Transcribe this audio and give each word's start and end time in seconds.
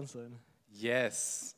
dran 0.00 0.06
sein. 0.06 0.40
Yes. 0.70 1.54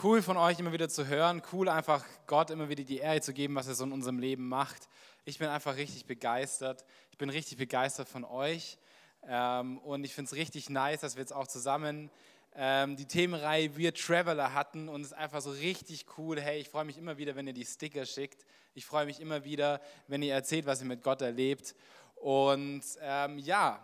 Cool 0.00 0.22
von 0.22 0.36
euch 0.36 0.58
immer 0.58 0.72
wieder 0.72 0.88
zu 0.88 1.06
hören. 1.06 1.42
Cool 1.52 1.68
einfach 1.68 2.04
Gott 2.26 2.50
immer 2.50 2.68
wieder 2.68 2.84
die 2.84 2.98
Ehre 2.98 3.20
zu 3.20 3.32
geben, 3.32 3.54
was 3.54 3.66
er 3.66 3.74
so 3.74 3.84
in 3.84 3.92
unserem 3.92 4.18
Leben 4.18 4.48
macht. 4.48 4.88
Ich 5.24 5.38
bin 5.38 5.48
einfach 5.48 5.76
richtig 5.76 6.06
begeistert. 6.06 6.84
Ich 7.10 7.18
bin 7.18 7.30
richtig 7.30 7.58
begeistert 7.58 8.08
von 8.08 8.24
euch. 8.24 8.78
Ähm, 9.26 9.78
und 9.78 10.04
ich 10.04 10.14
finde 10.14 10.28
es 10.28 10.36
richtig 10.36 10.70
nice, 10.70 11.00
dass 11.00 11.16
wir 11.16 11.20
jetzt 11.20 11.32
auch 11.32 11.46
zusammen 11.46 12.10
ähm, 12.54 12.96
die 12.96 13.06
Themenreihe 13.06 13.76
Wir 13.76 13.94
Traveler 13.94 14.54
hatten. 14.54 14.88
Und 14.88 15.00
es 15.00 15.08
ist 15.08 15.14
einfach 15.14 15.40
so 15.40 15.50
richtig 15.50 16.06
cool. 16.18 16.40
Hey, 16.40 16.60
ich 16.60 16.68
freue 16.68 16.84
mich 16.84 16.98
immer 16.98 17.18
wieder, 17.18 17.34
wenn 17.34 17.46
ihr 17.46 17.54
die 17.54 17.64
Sticker 17.64 18.06
schickt. 18.06 18.44
Ich 18.74 18.86
freue 18.86 19.06
mich 19.06 19.20
immer 19.20 19.44
wieder, 19.44 19.80
wenn 20.06 20.22
ihr 20.22 20.34
erzählt, 20.34 20.66
was 20.66 20.80
ihr 20.80 20.86
mit 20.86 21.02
Gott 21.02 21.22
erlebt. 21.22 21.74
Und 22.16 22.82
ähm, 23.00 23.38
ja, 23.38 23.80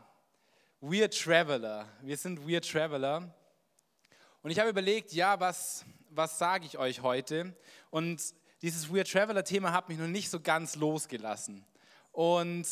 Weird 0.81 1.19
Traveler. 1.19 1.87
Wir 2.03 2.17
sind 2.17 2.49
Weird 2.49 2.69
Traveler. 2.69 3.35
Und 4.43 4.51
ich 4.51 4.59
habe 4.59 4.71
überlegt, 4.71 5.13
ja, 5.13 5.39
was, 5.39 5.85
was 6.09 6.39
sage 6.39 6.65
ich 6.65 6.79
euch 6.79 7.03
heute? 7.03 7.55
Und 7.91 8.23
dieses 8.63 8.93
Weird 8.93 9.11
Traveler-Thema 9.11 9.73
hat 9.73 9.91
mich 9.91 9.99
noch 9.99 10.07
nicht 10.07 10.31
so 10.31 10.41
ganz 10.41 10.77
losgelassen. 10.77 11.65
Und 12.13 12.67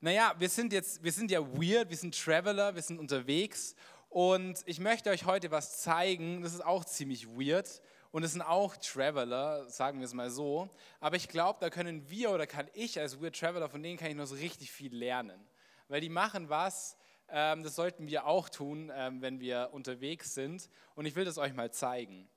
naja, 0.00 0.34
wir 0.38 0.50
sind 0.50 0.74
jetzt, 0.74 1.02
wir 1.02 1.12
sind 1.12 1.30
ja 1.30 1.40
weird, 1.40 1.88
wir 1.88 1.96
sind 1.96 2.18
Traveler, 2.18 2.74
wir 2.74 2.82
sind 2.82 2.98
unterwegs. 2.98 3.74
Und 4.10 4.60
ich 4.66 4.78
möchte 4.78 5.08
euch 5.08 5.24
heute 5.24 5.50
was 5.50 5.80
zeigen, 5.80 6.42
das 6.42 6.52
ist 6.52 6.64
auch 6.64 6.84
ziemlich 6.84 7.26
weird. 7.28 7.80
Und 8.10 8.22
es 8.22 8.32
sind 8.32 8.42
auch 8.42 8.76
Traveler, 8.76 9.70
sagen 9.70 10.00
wir 10.00 10.04
es 10.04 10.12
mal 10.12 10.30
so. 10.30 10.68
Aber 11.00 11.16
ich 11.16 11.28
glaube, 11.28 11.60
da 11.60 11.70
können 11.70 12.10
wir 12.10 12.30
oder 12.30 12.46
kann 12.46 12.68
ich 12.74 13.00
als 13.00 13.22
Weird 13.22 13.38
Traveler, 13.38 13.70
von 13.70 13.82
denen 13.82 13.96
kann 13.98 14.10
ich 14.10 14.16
noch 14.16 14.26
so 14.26 14.34
richtig 14.34 14.70
viel 14.70 14.94
lernen. 14.94 15.40
Weil 15.88 16.02
die 16.02 16.08
machen 16.10 16.50
was, 16.50 16.96
das 17.30 17.74
sollten 17.74 18.08
wir 18.08 18.26
auch 18.26 18.48
tun, 18.48 18.90
ähm, 18.94 19.22
wenn 19.22 19.40
wir 19.40 19.70
unterwegs 19.72 20.34
sind. 20.34 20.68
Und 20.94 21.06
ich 21.06 21.14
will 21.14 21.24
das 21.24 21.38
euch 21.38 21.54
mal 21.54 21.70
zeigen. 21.72 22.28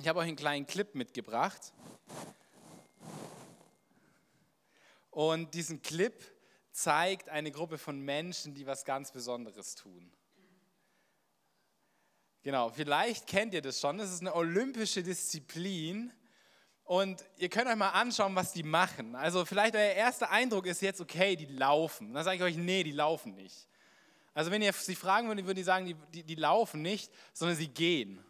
Ich 0.00 0.08
habe 0.08 0.18
euch 0.18 0.26
einen 0.26 0.36
kleinen 0.36 0.66
Clip 0.66 0.94
mitgebracht. 0.94 1.72
Und 5.10 5.54
diesen 5.54 5.82
Clip 5.82 6.14
zeigt 6.72 7.28
eine 7.28 7.52
Gruppe 7.52 7.78
von 7.78 8.00
Menschen, 8.00 8.54
die 8.54 8.66
was 8.66 8.84
ganz 8.84 9.12
Besonderes 9.12 9.76
tun. 9.76 10.12
Genau, 12.42 12.68
vielleicht 12.68 13.26
kennt 13.26 13.54
ihr 13.54 13.62
das 13.62 13.80
schon. 13.80 13.96
Das 13.96 14.12
ist 14.12 14.20
eine 14.20 14.34
olympische 14.34 15.02
Disziplin. 15.02 16.12
Und 16.82 17.24
ihr 17.38 17.48
könnt 17.48 17.68
euch 17.68 17.76
mal 17.76 17.90
anschauen, 17.90 18.34
was 18.34 18.52
die 18.52 18.62
machen. 18.62 19.14
Also 19.14 19.44
vielleicht 19.46 19.74
euer 19.74 19.92
erster 19.92 20.30
Eindruck 20.30 20.66
ist 20.66 20.82
jetzt, 20.82 21.00
okay, 21.00 21.36
die 21.36 21.46
laufen. 21.46 22.12
Dann 22.12 22.24
sage 22.24 22.36
ich 22.36 22.42
euch, 22.42 22.56
nee, 22.56 22.82
die 22.82 22.92
laufen 22.92 23.34
nicht. 23.34 23.68
Also 24.34 24.50
wenn 24.50 24.60
ihr 24.62 24.72
sie 24.72 24.96
fragen 24.96 25.28
würdet, 25.28 25.46
würden 25.46 25.56
die 25.56 25.62
sagen, 25.62 25.86
die, 25.86 25.94
die, 26.12 26.22
die 26.24 26.34
laufen 26.34 26.82
nicht, 26.82 27.10
sondern 27.32 27.56
sie 27.56 27.68
gehen. 27.68 28.22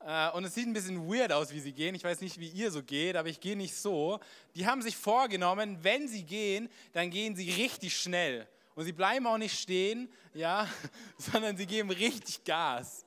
Äh, 0.00 0.30
und 0.32 0.44
es 0.44 0.54
sieht 0.54 0.66
ein 0.66 0.72
bisschen 0.72 1.08
weird 1.08 1.32
aus, 1.32 1.52
wie 1.52 1.60
sie 1.60 1.72
gehen. 1.72 1.94
Ich 1.94 2.04
weiß 2.04 2.20
nicht, 2.20 2.38
wie 2.38 2.48
ihr 2.48 2.70
so 2.70 2.82
geht, 2.82 3.16
aber 3.16 3.28
ich 3.28 3.40
gehe 3.40 3.56
nicht 3.56 3.74
so. 3.74 4.20
Die 4.54 4.66
haben 4.66 4.82
sich 4.82 4.96
vorgenommen, 4.96 5.78
wenn 5.82 6.08
sie 6.08 6.24
gehen, 6.24 6.68
dann 6.92 7.10
gehen 7.10 7.36
sie 7.36 7.50
richtig 7.50 7.96
schnell. 7.96 8.46
Und 8.74 8.84
sie 8.84 8.92
bleiben 8.92 9.26
auch 9.26 9.38
nicht 9.38 9.58
stehen, 9.58 10.12
ja, 10.34 10.68
sondern 11.16 11.56
sie 11.56 11.66
geben 11.66 11.90
richtig 11.90 12.44
Gas. 12.44 13.06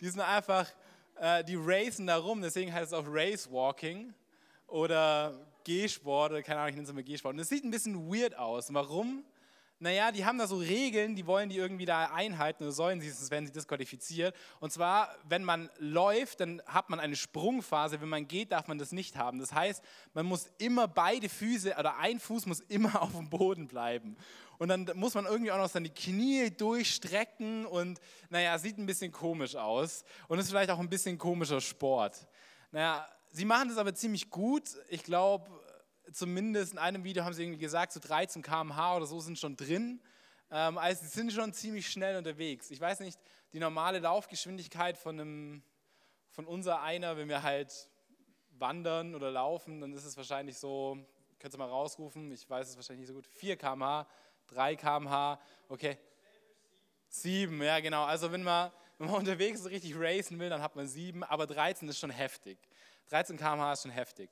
Die 0.00 0.08
sind 0.08 0.20
einfach, 0.20 0.68
äh, 1.16 1.44
die 1.44 1.56
racen 1.56 2.08
da 2.08 2.16
rum, 2.16 2.42
deswegen 2.42 2.72
heißt 2.72 2.92
es 2.92 2.92
auch 2.92 3.06
Race 3.06 3.48
Walking 3.50 4.12
oder 4.66 5.38
Gehsport, 5.62 6.32
oder 6.32 6.42
keine 6.42 6.58
Ahnung, 6.60 6.70
ich 6.70 6.74
nenne 6.74 6.84
es 6.84 6.90
immer 6.90 7.02
Gehsport. 7.02 7.34
Und 7.34 7.40
es 7.40 7.48
sieht 7.48 7.64
ein 7.64 7.70
bisschen 7.70 8.12
weird 8.12 8.36
aus. 8.36 8.74
Warum? 8.74 9.24
Naja, 9.80 10.12
die 10.12 10.24
haben 10.24 10.38
da 10.38 10.46
so 10.46 10.56
Regeln, 10.56 11.16
die 11.16 11.26
wollen 11.26 11.48
die 11.48 11.56
irgendwie 11.56 11.84
da 11.84 12.06
einhalten 12.06 12.62
oder 12.62 12.72
sollen 12.72 13.00
sie, 13.00 13.10
sonst 13.10 13.30
werden 13.30 13.46
sie 13.46 13.52
disqualifiziert. 13.52 14.34
Und 14.60 14.72
zwar, 14.72 15.14
wenn 15.28 15.44
man 15.44 15.68
läuft, 15.78 16.40
dann 16.40 16.62
hat 16.66 16.90
man 16.90 17.00
eine 17.00 17.16
Sprungphase, 17.16 18.00
wenn 18.00 18.08
man 18.08 18.28
geht, 18.28 18.52
darf 18.52 18.68
man 18.68 18.78
das 18.78 18.92
nicht 18.92 19.16
haben. 19.16 19.40
Das 19.40 19.52
heißt, 19.52 19.82
man 20.14 20.26
muss 20.26 20.48
immer 20.58 20.88
beide 20.88 21.28
Füße 21.28 21.74
oder 21.78 21.98
ein 21.98 22.20
Fuß 22.20 22.46
muss 22.46 22.60
immer 22.60 23.02
auf 23.02 23.12
dem 23.12 23.28
Boden 23.28 23.68
bleiben. 23.68 24.16
Und 24.58 24.68
dann 24.68 24.90
muss 24.94 25.14
man 25.14 25.26
irgendwie 25.26 25.50
auch 25.50 25.58
noch 25.58 25.68
seine 25.68 25.90
Knie 25.90 26.50
durchstrecken 26.50 27.66
und 27.66 28.00
naja, 28.30 28.56
sieht 28.58 28.78
ein 28.78 28.86
bisschen 28.86 29.10
komisch 29.10 29.56
aus 29.56 30.04
und 30.28 30.38
ist 30.38 30.50
vielleicht 30.50 30.70
auch 30.70 30.78
ein 30.78 30.88
bisschen 30.88 31.18
komischer 31.18 31.60
Sport. 31.60 32.26
Naja, 32.70 33.06
sie 33.30 33.44
machen 33.44 33.68
das 33.68 33.78
aber 33.78 33.94
ziemlich 33.94 34.30
gut. 34.30 34.70
Ich 34.88 35.02
glaube, 35.02 35.50
zumindest 36.12 36.72
in 36.72 36.78
einem 36.78 37.04
Video 37.04 37.24
haben 37.24 37.32
sie 37.32 37.42
irgendwie 37.42 37.60
gesagt, 37.60 37.92
so 37.92 38.00
13 38.00 38.42
km/h 38.42 38.96
oder 38.96 39.06
so 39.06 39.20
sind 39.20 39.38
schon 39.38 39.56
drin. 39.56 40.00
Ähm, 40.50 40.78
also 40.78 41.02
sie 41.02 41.08
sind 41.08 41.32
schon 41.32 41.52
ziemlich 41.52 41.88
schnell 41.88 42.16
unterwegs. 42.16 42.70
Ich 42.70 42.80
weiß 42.80 43.00
nicht, 43.00 43.18
die 43.52 43.58
normale 43.58 43.98
Laufgeschwindigkeit 43.98 44.98
von, 44.98 45.20
einem, 45.20 45.62
von 46.30 46.46
unser 46.46 46.82
einer, 46.82 47.16
wenn 47.16 47.28
wir 47.28 47.42
halt 47.42 47.88
wandern 48.58 49.14
oder 49.14 49.30
laufen, 49.30 49.80
dann 49.80 49.92
ist 49.92 50.04
es 50.04 50.16
wahrscheinlich 50.16 50.58
so, 50.58 50.98
könnt 51.38 51.54
ihr 51.54 51.58
mal 51.58 51.68
rausrufen, 51.68 52.30
ich 52.30 52.48
weiß 52.48 52.68
es 52.68 52.76
wahrscheinlich 52.76 53.00
nicht 53.00 53.08
so 53.08 53.14
gut, 53.14 53.26
4 53.26 53.56
km/h, 53.56 54.06
3 54.48 54.76
km/h, 54.76 55.40
okay. 55.68 55.98
7, 57.08 57.62
ja 57.62 57.80
genau. 57.80 58.04
Also 58.04 58.32
wenn 58.32 58.42
man, 58.42 58.72
wenn 58.98 59.08
man 59.08 59.16
unterwegs 59.20 59.62
so 59.62 59.68
richtig 59.68 59.94
racen 59.96 60.38
will, 60.38 60.50
dann 60.50 60.62
hat 60.62 60.76
man 60.76 60.86
7, 60.86 61.22
aber 61.24 61.46
13 61.46 61.88
ist 61.88 61.98
schon 61.98 62.10
heftig. 62.10 62.58
13 63.10 63.36
km/h 63.36 63.72
ist 63.72 63.82
schon 63.82 63.90
heftig. 63.90 64.30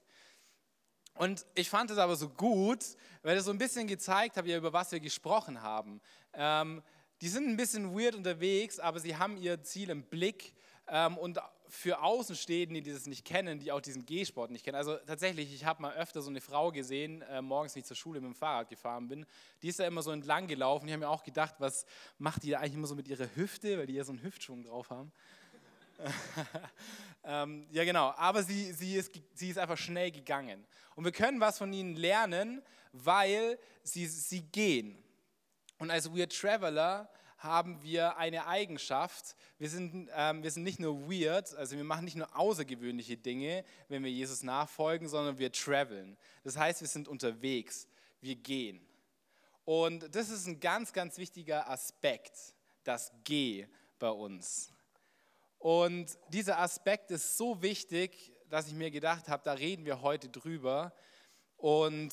Und 1.14 1.44
ich 1.54 1.68
fand 1.68 1.90
es 1.90 1.98
aber 1.98 2.16
so 2.16 2.28
gut, 2.28 2.84
weil 3.22 3.36
es 3.36 3.44
so 3.44 3.50
ein 3.50 3.58
bisschen 3.58 3.86
gezeigt 3.86 4.36
hat, 4.36 4.46
über 4.46 4.72
was 4.72 4.92
wir 4.92 5.00
gesprochen 5.00 5.62
haben. 5.62 6.00
Ähm, 6.32 6.82
die 7.20 7.28
sind 7.28 7.48
ein 7.48 7.56
bisschen 7.56 7.96
weird 7.96 8.14
unterwegs, 8.14 8.80
aber 8.80 8.98
sie 8.98 9.16
haben 9.16 9.36
ihr 9.36 9.62
Ziel 9.62 9.90
im 9.90 10.02
Blick. 10.02 10.54
Ähm, 10.88 11.16
und 11.18 11.38
für 11.68 12.02
Außenstehende, 12.02 12.82
die 12.82 12.92
das 12.92 13.06
nicht 13.06 13.24
kennen, 13.24 13.58
die 13.58 13.72
auch 13.72 13.80
diesen 13.80 14.04
Gehsport 14.04 14.50
nicht 14.50 14.64
kennen. 14.64 14.76
Also 14.76 14.96
tatsächlich, 15.06 15.54
ich 15.54 15.64
habe 15.64 15.80
mal 15.80 15.94
öfter 15.94 16.20
so 16.20 16.28
eine 16.28 16.40
Frau 16.40 16.70
gesehen, 16.70 17.22
äh, 17.22 17.40
morgens, 17.40 17.74
wenn 17.74 17.80
ich 17.80 17.86
zur 17.86 17.96
Schule 17.96 18.20
mit 18.20 18.28
dem 18.28 18.34
Fahrrad 18.34 18.68
gefahren 18.68 19.08
bin. 19.08 19.24
Die 19.62 19.68
ist 19.68 19.78
da 19.78 19.86
immer 19.86 20.02
so 20.02 20.10
entlang 20.10 20.48
gelaufen. 20.48 20.86
Ich 20.86 20.92
habe 20.92 21.04
mir 21.04 21.08
auch 21.08 21.22
gedacht, 21.22 21.54
was 21.58 21.86
macht 22.18 22.42
die 22.42 22.50
da 22.50 22.58
eigentlich 22.58 22.74
immer 22.74 22.86
so 22.86 22.94
mit 22.94 23.08
ihrer 23.08 23.34
Hüfte, 23.34 23.78
weil 23.78 23.86
die 23.86 23.94
ja 23.94 24.04
so 24.04 24.12
einen 24.12 24.22
Hüftschwung 24.22 24.64
drauf 24.64 24.90
haben. 24.90 25.12
ähm, 27.24 27.66
ja, 27.70 27.84
genau. 27.84 28.12
Aber 28.16 28.42
sie, 28.42 28.72
sie, 28.72 28.96
ist, 28.96 29.12
sie 29.34 29.50
ist 29.50 29.58
einfach 29.58 29.78
schnell 29.78 30.10
gegangen. 30.10 30.64
Und 30.94 31.04
wir 31.04 31.12
können 31.12 31.40
was 31.40 31.58
von 31.58 31.72
ihnen 31.72 31.96
lernen, 31.96 32.62
weil 32.92 33.58
sie, 33.82 34.06
sie 34.06 34.42
gehen. 34.42 35.02
Und 35.78 35.90
als 35.90 36.12
Weird 36.14 36.38
Traveler 36.38 37.10
haben 37.42 37.82
wir 37.82 38.16
eine 38.18 38.46
Eigenschaft. 38.46 39.34
Wir 39.58 39.68
sind, 39.68 40.08
ähm, 40.14 40.42
wir 40.42 40.50
sind 40.50 40.62
nicht 40.62 40.78
nur 40.78 41.10
weird, 41.10 41.54
also 41.56 41.76
wir 41.76 41.84
machen 41.84 42.04
nicht 42.04 42.16
nur 42.16 42.36
außergewöhnliche 42.36 43.16
Dinge, 43.16 43.64
wenn 43.88 44.04
wir 44.04 44.10
Jesus 44.10 44.44
nachfolgen, 44.44 45.08
sondern 45.08 45.38
wir 45.38 45.50
traveln. 45.50 46.16
Das 46.44 46.56
heißt, 46.56 46.80
wir 46.82 46.88
sind 46.88 47.08
unterwegs, 47.08 47.88
wir 48.20 48.36
gehen. 48.36 48.86
Und 49.64 50.14
das 50.14 50.28
ist 50.28 50.46
ein 50.46 50.60
ganz, 50.60 50.92
ganz 50.92 51.18
wichtiger 51.18 51.68
Aspekt, 51.68 52.54
das 52.84 53.12
Geh 53.24 53.66
bei 53.98 54.10
uns. 54.10 54.71
Und 55.62 56.18
dieser 56.30 56.58
Aspekt 56.58 57.12
ist 57.12 57.36
so 57.36 57.62
wichtig, 57.62 58.32
dass 58.50 58.66
ich 58.66 58.74
mir 58.74 58.90
gedacht 58.90 59.28
habe, 59.28 59.44
da 59.44 59.52
reden 59.52 59.84
wir 59.84 60.02
heute 60.02 60.28
drüber. 60.28 60.92
Und 61.56 62.12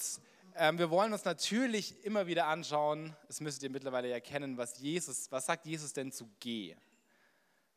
ähm, 0.56 0.78
wir 0.78 0.92
wollen 0.92 1.12
uns 1.14 1.26
natürlich 1.26 2.06
immer 2.06 2.28
wieder 2.28 2.46
anschauen, 2.46 3.16
das 3.26 3.42
müsstet 3.42 3.64
ihr 3.64 3.72
mittlerweile 3.72 4.08
ja 4.08 4.20
kennen, 4.20 4.56
was 4.56 4.78
Jesus, 4.78 5.32
was 5.32 5.48
sagt 5.48 5.66
Jesus 5.66 5.94
denn 5.94 6.12
zu 6.12 6.30
Geh? 6.40 6.76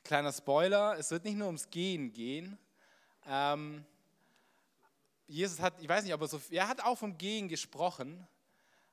Kleiner 0.05 0.31
Spoiler, 0.35 0.99
es 0.99 1.11
wird 1.11 1.25
nicht 1.25 1.39
nur 1.39 1.47
ums 1.47 1.71
Gehen 1.71 2.13
gehen. 2.13 2.59
Ähm, 3.27 3.83
Jesus 5.27 5.59
hat, 5.59 5.81
ich 5.81 5.89
weiß 5.89 6.05
nicht, 6.05 6.13
ob 6.13 6.21
er 6.21 6.29
so, 6.29 6.39
er 6.51 6.69
hat 6.69 6.85
auch 6.85 6.99
vom 6.99 7.17
Gehen 7.17 7.49
gesprochen, 7.49 8.29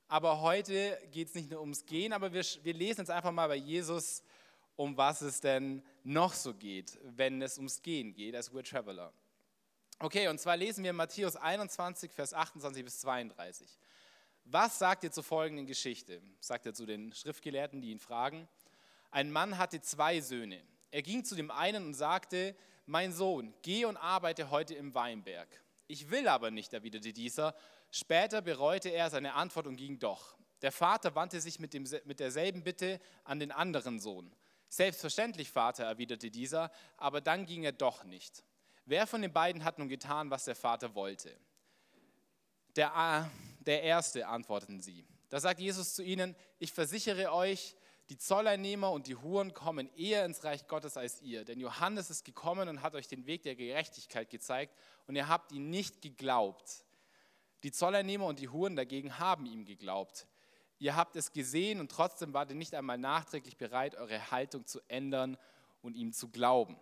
aber 0.07 0.39
heute 0.39 0.97
geht 1.11 1.27
es 1.27 1.35
nicht 1.35 1.51
nur 1.51 1.59
ums 1.59 1.85
Gehen, 1.85 2.13
aber 2.13 2.31
wir, 2.31 2.45
wir 2.63 2.73
lesen 2.73 3.01
jetzt 3.01 3.11
einfach 3.11 3.33
mal 3.33 3.49
bei 3.49 3.57
Jesus, 3.57 4.23
um 4.79 4.95
was 4.95 5.19
es 5.19 5.41
denn 5.41 5.83
noch 6.05 6.33
so 6.33 6.53
geht, 6.53 6.97
wenn 7.03 7.41
es 7.41 7.57
ums 7.57 7.81
Gehen 7.81 8.13
geht, 8.13 8.33
als 8.33 8.53
We're 8.53 8.63
Traveler. 8.63 9.11
Okay, 9.99 10.29
und 10.29 10.39
zwar 10.39 10.55
lesen 10.55 10.85
wir 10.85 10.93
Matthäus 10.93 11.35
21, 11.35 12.13
Vers 12.13 12.33
28 12.33 12.85
bis 12.85 13.01
32. 13.01 13.77
Was 14.45 14.79
sagt 14.79 15.03
ihr 15.03 15.11
zur 15.11 15.25
folgenden 15.25 15.65
Geschichte? 15.65 16.21
Sagt 16.39 16.65
er 16.65 16.73
zu 16.73 16.85
den 16.85 17.11
Schriftgelehrten, 17.11 17.81
die 17.81 17.91
ihn 17.91 17.99
fragen. 17.99 18.47
Ein 19.11 19.33
Mann 19.33 19.57
hatte 19.57 19.81
zwei 19.81 20.21
Söhne. 20.21 20.63
Er 20.91 21.01
ging 21.01 21.25
zu 21.25 21.35
dem 21.35 21.51
einen 21.51 21.87
und 21.87 21.93
sagte, 21.93 22.55
mein 22.85 23.11
Sohn, 23.11 23.53
geh 23.61 23.83
und 23.83 23.97
arbeite 23.97 24.49
heute 24.49 24.75
im 24.75 24.93
Weinberg. 24.93 25.49
Ich 25.87 26.09
will 26.09 26.29
aber 26.29 26.51
nicht, 26.51 26.71
erwiderte 26.71 27.11
dieser. 27.11 27.53
Später 27.91 28.41
bereute 28.41 28.87
er 28.87 29.09
seine 29.09 29.33
Antwort 29.33 29.67
und 29.67 29.75
ging 29.75 29.99
doch. 29.99 30.37
Der 30.61 30.71
Vater 30.71 31.15
wandte 31.15 31.41
sich 31.41 31.59
mit, 31.59 31.73
dem, 31.73 31.85
mit 32.05 32.21
derselben 32.21 32.63
Bitte 32.63 33.01
an 33.25 33.41
den 33.41 33.51
anderen 33.51 33.99
Sohn. 33.99 34.33
Selbstverständlich, 34.69 35.49
Vater, 35.49 35.83
erwiderte 35.83 36.29
dieser, 36.29 36.71
aber 36.97 37.21
dann 37.21 37.45
ging 37.45 37.63
er 37.63 37.71
doch 37.71 38.03
nicht. 38.03 38.43
Wer 38.85 39.07
von 39.07 39.21
den 39.21 39.33
beiden 39.33 39.63
hat 39.63 39.79
nun 39.79 39.89
getan, 39.89 40.29
was 40.29 40.45
der 40.45 40.55
Vater 40.55 40.95
wollte? 40.95 41.35
Der, 42.75 43.29
der 43.59 43.83
Erste, 43.83 44.27
antworteten 44.27 44.79
sie. 44.79 45.05
Da 45.29 45.39
sagt 45.39 45.59
Jesus 45.59 45.95
zu 45.95 46.03
ihnen, 46.03 46.35
ich 46.59 46.71
versichere 46.71 47.33
euch, 47.33 47.75
die 48.09 48.17
Zolleinnehmer 48.17 48.91
und 48.91 49.05
die 49.05 49.15
Huren 49.15 49.53
kommen 49.53 49.89
eher 49.95 50.25
ins 50.25 50.43
Reich 50.43 50.67
Gottes 50.67 50.97
als 50.97 51.21
ihr. 51.21 51.45
Denn 51.45 51.59
Johannes 51.59 52.09
ist 52.09 52.25
gekommen 52.25 52.67
und 52.67 52.81
hat 52.81 52.95
euch 52.95 53.07
den 53.07 53.27
Weg 53.27 53.43
der 53.43 53.55
Gerechtigkeit 53.55 54.29
gezeigt 54.31 54.75
und 55.05 55.15
ihr 55.15 55.27
habt 55.27 55.51
ihn 55.51 55.69
nicht 55.69 56.01
geglaubt. 56.01 56.83
Die 57.61 57.71
Zolleinnehmer 57.71 58.25
und 58.25 58.39
die 58.39 58.49
Huren 58.49 58.75
dagegen 58.75 59.19
haben 59.19 59.45
ihm 59.45 59.65
geglaubt. 59.65 60.25
Ihr 60.79 60.95
habt 60.95 61.17
es 61.17 61.33
gesehen 61.33 61.81
und 61.81 61.91
trotzdem 61.91 62.33
wart 62.33 62.49
ihr 62.49 62.55
nicht 62.55 62.73
einmal 62.73 62.97
nachträglich 62.97 63.57
bereit, 63.57 63.95
eure 63.95 64.31
Haltung 64.31 64.65
zu 64.65 64.79
ändern 64.87 65.37
und 65.81 65.95
ihm 65.95 66.13
zu 66.13 66.29
glauben. 66.29 66.77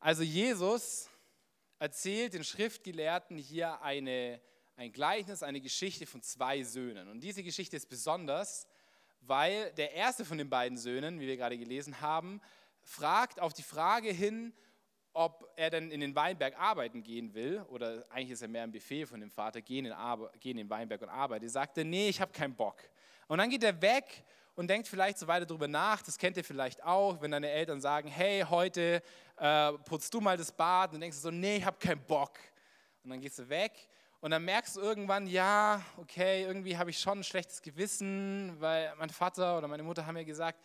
Also 0.00 0.22
Jesus 0.22 1.08
erzählt 1.78 2.34
den 2.34 2.42
Schriftgelehrten 2.42 3.38
hier 3.38 3.80
eine, 3.82 4.40
ein 4.76 4.92
Gleichnis, 4.92 5.44
eine 5.44 5.60
Geschichte 5.60 6.06
von 6.06 6.22
zwei 6.22 6.64
Söhnen. 6.64 7.08
Und 7.08 7.20
diese 7.20 7.44
Geschichte 7.44 7.76
ist 7.76 7.88
besonders, 7.88 8.66
weil 9.20 9.72
der 9.74 9.92
erste 9.92 10.24
von 10.24 10.38
den 10.38 10.50
beiden 10.50 10.76
Söhnen, 10.76 11.20
wie 11.20 11.26
wir 11.26 11.36
gerade 11.36 11.58
gelesen 11.58 12.00
haben, 12.00 12.40
fragt 12.82 13.38
auf 13.38 13.52
die 13.52 13.62
Frage 13.62 14.10
hin, 14.10 14.52
ob 15.12 15.52
er 15.56 15.70
denn 15.70 15.90
in 15.90 16.00
den 16.00 16.14
Weinberg 16.14 16.58
arbeiten 16.58 17.02
gehen 17.02 17.34
will, 17.34 17.62
oder 17.68 18.04
eigentlich 18.10 18.30
ist 18.30 18.42
er 18.42 18.48
mehr 18.48 18.62
ein 18.62 18.72
Befehl 18.72 19.06
von 19.06 19.20
dem 19.20 19.30
Vater, 19.30 19.60
geh 19.60 19.78
in 19.78 19.84
den, 19.84 19.92
Arbe 19.92 20.30
geh 20.40 20.50
in 20.50 20.56
den 20.56 20.70
Weinberg 20.70 21.02
und 21.02 21.08
arbeite. 21.08 21.46
Er 21.46 21.50
sagte, 21.50 21.84
nee, 21.84 22.08
ich 22.08 22.20
habe 22.20 22.32
keinen 22.32 22.54
Bock. 22.54 22.76
Und 23.26 23.38
dann 23.38 23.50
geht 23.50 23.64
er 23.64 23.80
weg 23.82 24.24
und 24.54 24.68
denkt 24.68 24.88
vielleicht 24.88 25.18
so 25.18 25.26
weiter 25.26 25.46
darüber 25.46 25.68
nach, 25.68 26.02
das 26.02 26.18
kennt 26.18 26.36
ihr 26.36 26.44
vielleicht 26.44 26.82
auch, 26.84 27.20
wenn 27.20 27.30
deine 27.30 27.50
Eltern 27.50 27.80
sagen, 27.80 28.08
hey, 28.08 28.44
heute 28.48 29.02
äh, 29.36 29.72
putzt 29.84 30.12
du 30.14 30.20
mal 30.20 30.36
das 30.36 30.52
Bad, 30.52 30.90
und 30.90 30.94
dann 30.94 31.00
denkst 31.02 31.16
du 31.16 31.22
so, 31.22 31.30
nee, 31.30 31.56
ich 31.56 31.64
habe 31.64 31.78
keinen 31.78 32.04
Bock. 32.04 32.38
Und 33.02 33.10
dann 33.10 33.20
gehst 33.20 33.38
du 33.38 33.48
weg 33.48 33.72
und 34.20 34.30
dann 34.30 34.44
merkst 34.44 34.76
du 34.76 34.80
irgendwann, 34.80 35.26
ja, 35.26 35.82
okay, 35.96 36.42
irgendwie 36.42 36.76
habe 36.76 36.90
ich 36.90 36.98
schon 36.98 37.20
ein 37.20 37.24
schlechtes 37.24 37.62
Gewissen, 37.62 38.54
weil 38.60 38.92
mein 38.98 39.08
Vater 39.08 39.56
oder 39.56 39.66
meine 39.66 39.82
Mutter 39.82 40.06
haben 40.06 40.14
mir 40.14 40.26
gesagt, 40.26 40.62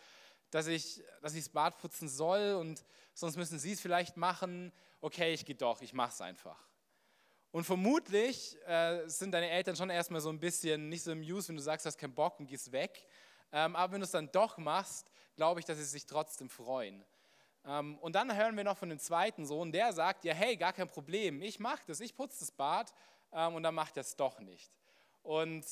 dass 0.50 0.66
ich, 0.66 1.02
dass 1.22 1.34
ich 1.34 1.44
das 1.44 1.48
Bad 1.48 1.78
putzen 1.78 2.08
soll 2.08 2.54
und 2.54 2.84
sonst 3.16 3.36
müssen 3.36 3.58
sie 3.58 3.72
es 3.72 3.80
vielleicht 3.80 4.16
machen. 4.16 4.72
Okay, 5.00 5.32
ich 5.32 5.44
gehe 5.44 5.54
doch, 5.54 5.80
ich 5.80 5.92
mache 5.92 6.10
es 6.10 6.20
einfach. 6.20 6.68
Und 7.50 7.64
vermutlich 7.64 8.56
äh, 8.66 9.08
sind 9.08 9.32
deine 9.32 9.48
Eltern 9.48 9.74
schon 9.74 9.88
erstmal 9.88 10.20
so 10.20 10.28
ein 10.28 10.38
bisschen 10.38 10.88
nicht 10.88 11.02
so 11.02 11.12
amused, 11.12 11.48
wenn 11.48 11.56
du 11.56 11.62
sagst, 11.62 11.86
du 11.86 11.88
hast 11.88 11.96
keinen 11.96 12.14
Bock 12.14 12.38
und 12.38 12.46
gehst 12.46 12.70
weg. 12.70 13.06
Ähm, 13.50 13.74
aber 13.74 13.94
wenn 13.94 14.00
du 14.00 14.04
es 14.04 14.10
dann 14.10 14.30
doch 14.30 14.58
machst, 14.58 15.10
glaube 15.36 15.60
ich, 15.60 15.66
dass 15.66 15.78
sie 15.78 15.84
sich 15.84 16.04
trotzdem 16.04 16.50
freuen. 16.50 17.02
Ähm, 17.64 17.98
und 17.98 18.14
dann 18.14 18.36
hören 18.36 18.56
wir 18.56 18.64
noch 18.64 18.76
von 18.76 18.90
dem 18.90 18.98
zweiten 18.98 19.46
Sohn, 19.46 19.72
der 19.72 19.92
sagt, 19.94 20.24
ja, 20.24 20.34
hey, 20.34 20.56
gar 20.56 20.74
kein 20.74 20.88
Problem, 20.88 21.40
ich 21.40 21.58
mache 21.58 21.82
das, 21.86 22.00
ich 22.00 22.14
putze 22.14 22.40
das 22.40 22.50
Bad 22.50 22.92
ähm, 23.32 23.54
und 23.54 23.62
dann 23.62 23.74
macht 23.74 23.96
er 23.96 24.02
es 24.02 24.14
doch 24.16 24.38
nicht. 24.40 24.70
Und 25.22 25.64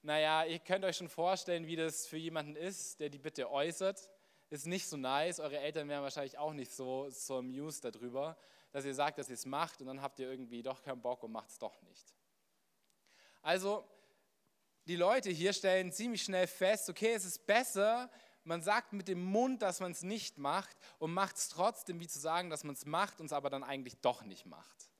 naja, 0.00 0.44
ihr 0.44 0.58
könnt 0.60 0.84
euch 0.84 0.96
schon 0.96 1.10
vorstellen, 1.10 1.66
wie 1.66 1.76
das 1.76 2.06
für 2.06 2.16
jemanden 2.16 2.56
ist, 2.56 2.98
der 3.00 3.10
die 3.10 3.18
Bitte 3.18 3.50
äußert. 3.50 4.10
Ist 4.52 4.66
nicht 4.66 4.86
so 4.86 4.98
nice. 4.98 5.40
Eure 5.40 5.58
Eltern 5.58 5.88
wären 5.88 6.02
wahrscheinlich 6.02 6.36
auch 6.36 6.52
nicht 6.52 6.70
so, 6.70 7.08
so 7.08 7.38
amused 7.38 7.86
darüber, 7.86 8.36
dass 8.70 8.84
ihr 8.84 8.94
sagt, 8.94 9.16
dass 9.16 9.30
ihr 9.30 9.34
es 9.34 9.46
macht 9.46 9.80
und 9.80 9.86
dann 9.86 10.02
habt 10.02 10.18
ihr 10.18 10.30
irgendwie 10.30 10.62
doch 10.62 10.82
keinen 10.82 11.00
Bock 11.00 11.22
und 11.22 11.32
macht 11.32 11.48
es 11.48 11.58
doch 11.58 11.80
nicht. 11.80 12.14
Also, 13.40 13.82
die 14.84 14.96
Leute 14.96 15.30
hier 15.30 15.54
stellen 15.54 15.90
ziemlich 15.90 16.22
schnell 16.22 16.46
fest, 16.46 16.90
okay, 16.90 17.14
es 17.14 17.24
ist 17.24 17.46
besser, 17.46 18.10
man 18.44 18.60
sagt 18.60 18.92
mit 18.92 19.08
dem 19.08 19.24
Mund, 19.24 19.62
dass 19.62 19.80
man 19.80 19.92
es 19.92 20.02
nicht 20.02 20.36
macht 20.36 20.76
und 20.98 21.14
macht 21.14 21.36
es 21.36 21.48
trotzdem, 21.48 21.98
wie 21.98 22.08
zu 22.08 22.18
sagen, 22.18 22.50
dass 22.50 22.62
man 22.62 22.74
es 22.74 22.84
macht 22.84 23.20
und 23.20 23.26
es 23.26 23.32
aber 23.32 23.48
dann 23.48 23.64
eigentlich 23.64 24.02
doch 24.02 24.22
nicht 24.22 24.44
macht. 24.44 24.90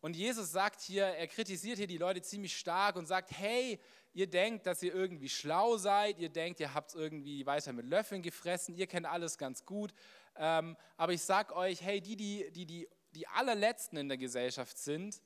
Und 0.00 0.16
Jesus 0.16 0.50
sagt 0.50 0.80
hier, 0.80 1.04
er 1.04 1.28
kritisiert 1.28 1.78
hier 1.78 1.86
die 1.86 1.98
Leute 1.98 2.22
ziemlich 2.22 2.56
stark 2.56 2.96
und 2.96 3.06
sagt, 3.06 3.30
hey, 3.30 3.80
ihr 4.16 4.26
denkt, 4.26 4.66
dass 4.66 4.82
ihr 4.82 4.94
irgendwie 4.94 5.28
schlau 5.28 5.76
seid, 5.76 6.18
ihr 6.18 6.30
denkt, 6.30 6.58
ihr 6.58 6.72
habt 6.72 6.88
es 6.88 6.94
irgendwie 6.94 7.44
weiter 7.44 7.74
mit 7.74 7.84
Löffeln 7.84 8.22
gefressen, 8.22 8.74
ihr 8.74 8.86
kennt 8.86 9.04
alles 9.04 9.36
ganz 9.36 9.66
gut. 9.66 9.92
Ähm, 10.36 10.74
aber 10.96 11.12
ich 11.12 11.20
sage 11.20 11.54
euch, 11.54 11.82
hey, 11.82 12.00
die, 12.00 12.16
die, 12.16 12.50
die, 12.50 12.64
die, 12.64 12.88
die 13.12 13.28
allerletzten 13.28 13.98
in 13.98 14.08
der 14.08 14.16
Gesellschaft 14.16 14.78
sind, 14.78 15.20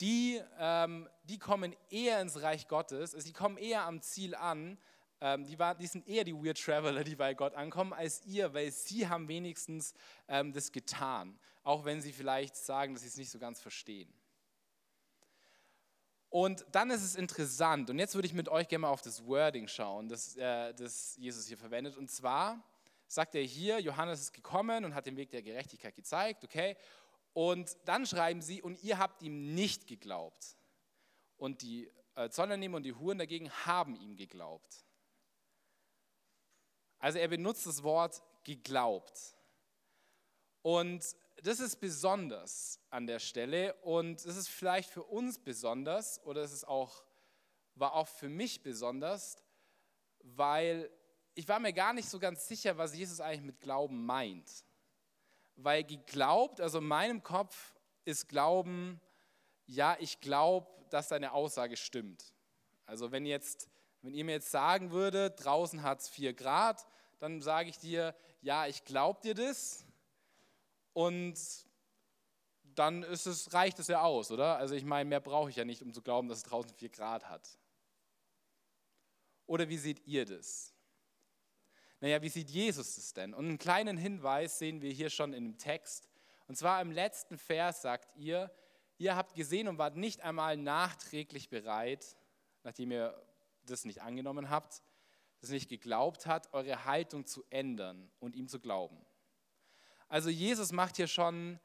die, 0.00 0.40
ähm, 0.60 1.08
die 1.24 1.40
kommen 1.40 1.74
eher 1.90 2.20
ins 2.20 2.40
Reich 2.40 2.68
Gottes, 2.68 3.16
also 3.16 3.26
die 3.26 3.32
kommen 3.32 3.56
eher 3.56 3.82
am 3.82 4.00
Ziel 4.00 4.36
an, 4.36 4.78
ähm, 5.20 5.44
die, 5.44 5.58
war, 5.58 5.74
die 5.74 5.88
sind 5.88 6.06
eher 6.06 6.22
die 6.22 6.32
Weird 6.32 6.62
Traveler, 6.62 7.02
die 7.02 7.16
bei 7.16 7.34
Gott 7.34 7.54
ankommen, 7.54 7.92
als 7.92 8.24
ihr, 8.26 8.54
weil 8.54 8.70
sie 8.70 9.08
haben 9.08 9.26
wenigstens 9.26 9.92
ähm, 10.28 10.52
das 10.52 10.70
getan, 10.70 11.36
auch 11.64 11.84
wenn 11.84 12.00
sie 12.00 12.12
vielleicht 12.12 12.54
sagen, 12.54 12.94
dass 12.94 13.02
sie 13.02 13.08
es 13.08 13.16
nicht 13.16 13.30
so 13.30 13.40
ganz 13.40 13.60
verstehen. 13.60 14.08
Und 16.30 16.64
dann 16.70 16.90
ist 16.90 17.02
es 17.02 17.16
interessant, 17.16 17.90
und 17.90 17.98
jetzt 17.98 18.14
würde 18.14 18.26
ich 18.26 18.34
mit 18.34 18.48
euch 18.48 18.68
gerne 18.68 18.82
mal 18.82 18.90
auf 18.90 19.02
das 19.02 19.26
Wording 19.26 19.66
schauen, 19.66 20.08
das, 20.08 20.36
äh, 20.36 20.72
das 20.74 21.16
Jesus 21.16 21.48
hier 21.48 21.58
verwendet. 21.58 21.96
Und 21.96 22.08
zwar 22.08 22.64
sagt 23.08 23.34
er 23.34 23.42
hier, 23.42 23.80
Johannes 23.80 24.20
ist 24.20 24.32
gekommen 24.32 24.84
und 24.84 24.94
hat 24.94 25.06
den 25.06 25.16
Weg 25.16 25.30
der 25.30 25.42
Gerechtigkeit 25.42 25.96
gezeigt, 25.96 26.44
okay? 26.44 26.76
Und 27.32 27.76
dann 27.84 28.06
schreiben 28.06 28.42
sie, 28.42 28.62
und 28.62 28.80
ihr 28.84 28.98
habt 28.98 29.22
ihm 29.22 29.54
nicht 29.54 29.88
geglaubt. 29.88 30.56
Und 31.36 31.62
die 31.62 31.90
äh, 32.14 32.30
Zollernehmer 32.30 32.76
und 32.76 32.84
die 32.84 32.94
Huren 32.94 33.18
dagegen 33.18 33.50
haben 33.66 33.96
ihm 33.96 34.14
geglaubt. 34.14 34.84
Also 37.00 37.18
er 37.18 37.28
benutzt 37.28 37.66
das 37.66 37.82
Wort 37.82 38.22
geglaubt. 38.44 39.34
Und 40.62 41.04
das 41.42 41.60
ist 41.60 41.76
besonders 41.76 42.80
an 42.90 43.06
der 43.06 43.18
Stelle 43.18 43.74
und 43.82 44.24
es 44.24 44.36
ist 44.36 44.48
vielleicht 44.48 44.90
für 44.90 45.04
uns 45.04 45.38
besonders 45.38 46.22
oder 46.24 46.42
es 46.42 46.52
ist 46.52 46.66
auch, 46.66 47.04
war 47.74 47.94
auch 47.94 48.08
für 48.08 48.28
mich 48.28 48.62
besonders, 48.62 49.36
weil 50.22 50.90
ich 51.34 51.48
war 51.48 51.58
mir 51.60 51.72
gar 51.72 51.92
nicht 51.92 52.08
so 52.08 52.18
ganz 52.18 52.46
sicher, 52.48 52.76
was 52.76 52.94
Jesus 52.94 53.20
eigentlich 53.20 53.42
mit 53.42 53.60
Glauben 53.60 54.04
meint. 54.04 54.64
Weil 55.56 55.84
geglaubt, 55.84 56.60
also 56.60 56.78
in 56.78 56.86
meinem 56.86 57.22
Kopf 57.22 57.74
ist 58.04 58.28
Glauben, 58.28 59.00
ja, 59.66 59.96
ich 60.00 60.20
glaube, 60.20 60.68
dass 60.90 61.08
deine 61.08 61.32
Aussage 61.32 61.76
stimmt. 61.76 62.34
Also 62.86 63.12
wenn 63.12 63.24
jetzt, 63.24 63.68
wenn 64.02 64.14
ihr 64.14 64.24
mir 64.24 64.32
jetzt 64.32 64.50
sagen 64.50 64.90
würdet, 64.90 65.44
draußen 65.44 65.82
hat 65.82 66.00
es 66.00 66.08
4 66.08 66.34
Grad, 66.34 66.86
dann 67.18 67.40
sage 67.40 67.68
ich 67.70 67.78
dir, 67.78 68.14
ja, 68.40 68.66
ich 68.66 68.84
glaube 68.84 69.20
dir 69.20 69.34
das, 69.34 69.86
und 70.92 71.38
dann 72.62 73.02
ist 73.02 73.26
es, 73.26 73.52
reicht 73.52 73.78
es 73.78 73.88
ja 73.88 74.02
aus, 74.02 74.30
oder? 74.30 74.56
Also 74.56 74.74
ich 74.74 74.84
meine, 74.84 75.08
mehr 75.08 75.20
brauche 75.20 75.50
ich 75.50 75.56
ja 75.56 75.64
nicht, 75.64 75.82
um 75.82 75.92
zu 75.92 76.02
glauben, 76.02 76.28
dass 76.28 76.38
es 76.38 76.44
draußen 76.44 76.72
4 76.72 76.88
Grad 76.88 77.28
hat. 77.28 77.58
Oder 79.46 79.68
wie 79.68 79.78
seht 79.78 80.06
ihr 80.06 80.24
das? 80.24 80.72
Naja, 82.00 82.22
wie 82.22 82.28
sieht 82.28 82.50
Jesus 82.50 82.96
es 82.96 83.12
denn? 83.12 83.34
Und 83.34 83.46
einen 83.46 83.58
kleinen 83.58 83.96
Hinweis 83.96 84.58
sehen 84.58 84.80
wir 84.80 84.90
hier 84.90 85.10
schon 85.10 85.32
in 85.32 85.44
dem 85.44 85.58
Text. 85.58 86.08
Und 86.46 86.56
zwar 86.56 86.80
im 86.80 86.90
letzten 86.90 87.36
Vers 87.36 87.82
sagt 87.82 88.16
ihr, 88.16 88.50
ihr 88.96 89.16
habt 89.16 89.34
gesehen 89.34 89.68
und 89.68 89.78
wart 89.78 89.96
nicht 89.96 90.22
einmal 90.22 90.56
nachträglich 90.56 91.48
bereit, 91.48 92.16
nachdem 92.62 92.92
ihr 92.92 93.20
das 93.64 93.84
nicht 93.84 94.02
angenommen 94.02 94.48
habt, 94.50 94.82
das 95.40 95.50
nicht 95.50 95.68
geglaubt 95.68 96.26
hat, 96.26 96.52
eure 96.52 96.84
Haltung 96.84 97.26
zu 97.26 97.44
ändern 97.50 98.10
und 98.18 98.36
ihm 98.36 98.48
zu 98.48 98.60
glauben. 98.60 99.04
Also 100.10 100.28
Jesus 100.28 100.72
macht 100.72 100.96
hier 100.96 101.06
schon 101.06 101.60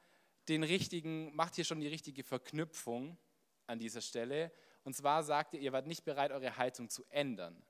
den 0.48 0.64
richtigen, 0.64 1.36
macht 1.36 1.56
hier 1.56 1.66
schon 1.66 1.80
die 1.80 1.88
richtige 1.88 2.24
Verknüpfung 2.24 3.18
an 3.66 3.80
dieser 3.80 4.02
Stelle. 4.02 4.52
Und 4.84 4.96
zwar 4.96 5.24
sagt 5.24 5.56
er, 5.56 5.60
ihr 5.60 5.74
wart 5.74 5.88
nicht 5.88 6.06
bereit, 6.06 6.32
eure 6.32 6.56
Haltung 6.56 6.88
zu 6.88 7.04
ändern. 7.10 7.62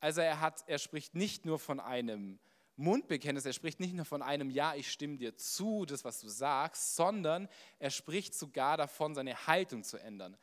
Also 0.00 0.20
er, 0.20 0.40
hat, 0.40 0.64
er 0.66 0.78
spricht 0.78 1.14
nicht 1.14 1.44
nur 1.46 1.60
von 1.60 1.78
einem 1.78 2.40
Mundbekenntnis, 2.74 3.46
er 3.46 3.52
spricht 3.52 3.78
nicht 3.78 3.94
nur 3.94 4.04
von 4.04 4.20
einem 4.20 4.50
Ja, 4.50 4.74
ich 4.74 4.90
stimme 4.90 5.16
dir 5.16 5.36
zu, 5.36 5.86
das, 5.86 6.04
was 6.04 6.20
du 6.20 6.28
sagst, 6.28 6.96
sondern 6.96 7.48
er 7.78 7.90
spricht 7.90 8.34
sogar 8.34 8.76
davon, 8.76 9.14
seine 9.14 9.46
Haltung 9.46 9.84
zu 9.84 9.96
ändern. 9.96 10.36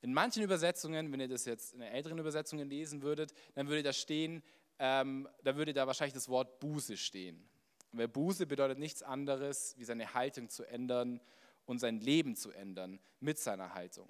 In 0.00 0.14
manchen 0.14 0.44
Übersetzungen, 0.44 1.10
wenn 1.10 1.18
ihr 1.18 1.28
das 1.28 1.44
jetzt 1.44 1.74
in 1.74 1.80
älteren 1.80 2.18
Übersetzungen 2.18 2.68
lesen 2.68 3.02
würdet, 3.02 3.34
dann 3.54 3.66
würde 3.66 3.82
da 3.82 3.92
stehen, 3.92 4.44
ähm, 4.78 5.28
da 5.42 5.56
würde 5.56 5.74
da 5.74 5.88
wahrscheinlich 5.88 6.14
das 6.14 6.28
Wort 6.28 6.60
Buße 6.60 6.96
stehen. 6.96 7.48
Weil 7.96 8.08
Buße 8.08 8.46
bedeutet 8.46 8.78
nichts 8.78 9.02
anderes, 9.02 9.74
wie 9.78 9.84
seine 9.84 10.14
Haltung 10.14 10.48
zu 10.48 10.64
ändern 10.64 11.20
und 11.64 11.78
sein 11.78 12.00
Leben 12.00 12.34
zu 12.36 12.50
ändern 12.50 12.98
mit 13.20 13.38
seiner 13.38 13.74
Haltung. 13.74 14.08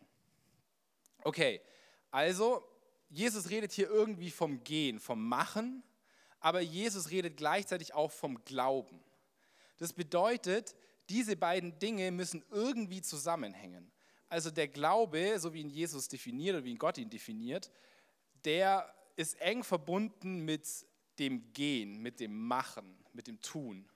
Okay, 1.23 1.61
also 2.11 2.63
Jesus 3.11 3.51
redet 3.51 3.73
hier 3.73 3.89
irgendwie 3.89 4.31
vom 4.31 4.65
Gehen, 4.65 4.99
vom 4.99 5.27
Machen, 5.29 5.83
aber 6.41 6.61
Jesus 6.61 7.11
redet 7.11 7.37
gleichzeitig 7.37 7.95
auch 7.95 8.11
vom 8.11 8.43
Glauben. 8.45 9.03
Das 9.79 9.93
bedeutet, 9.93 10.75
diese 11.09 11.37
beiden 11.37 11.79
Dinge 11.79 12.11
müssen 12.11 12.45
irgendwie 12.51 13.03
zusammenhängen. 13.03 13.91
Also 14.29 14.51
der 14.51 14.69
Glaube, 14.69 15.39
so 15.39 15.53
wie 15.53 15.61
ihn 15.61 15.71
Jesus 15.71 16.09
definiert 16.09 16.57
oder 16.57 16.65
wie 16.65 16.73
ihn 16.73 16.79
Gott 16.79 16.99
ihn 16.99 17.11
definiert, 17.11 17.71
der 18.45 18.93
ist 19.17 19.41
eng 19.41 19.63
verbunden 19.63 20.45
mit 20.45 20.67
dem 21.19 21.53
Gehen, 21.53 22.01
mit 22.01 22.21
dem 22.21 22.47
Machen, 22.47 22.99
mit 23.13 23.27
dem 23.27 23.41
Tun. 23.41 23.89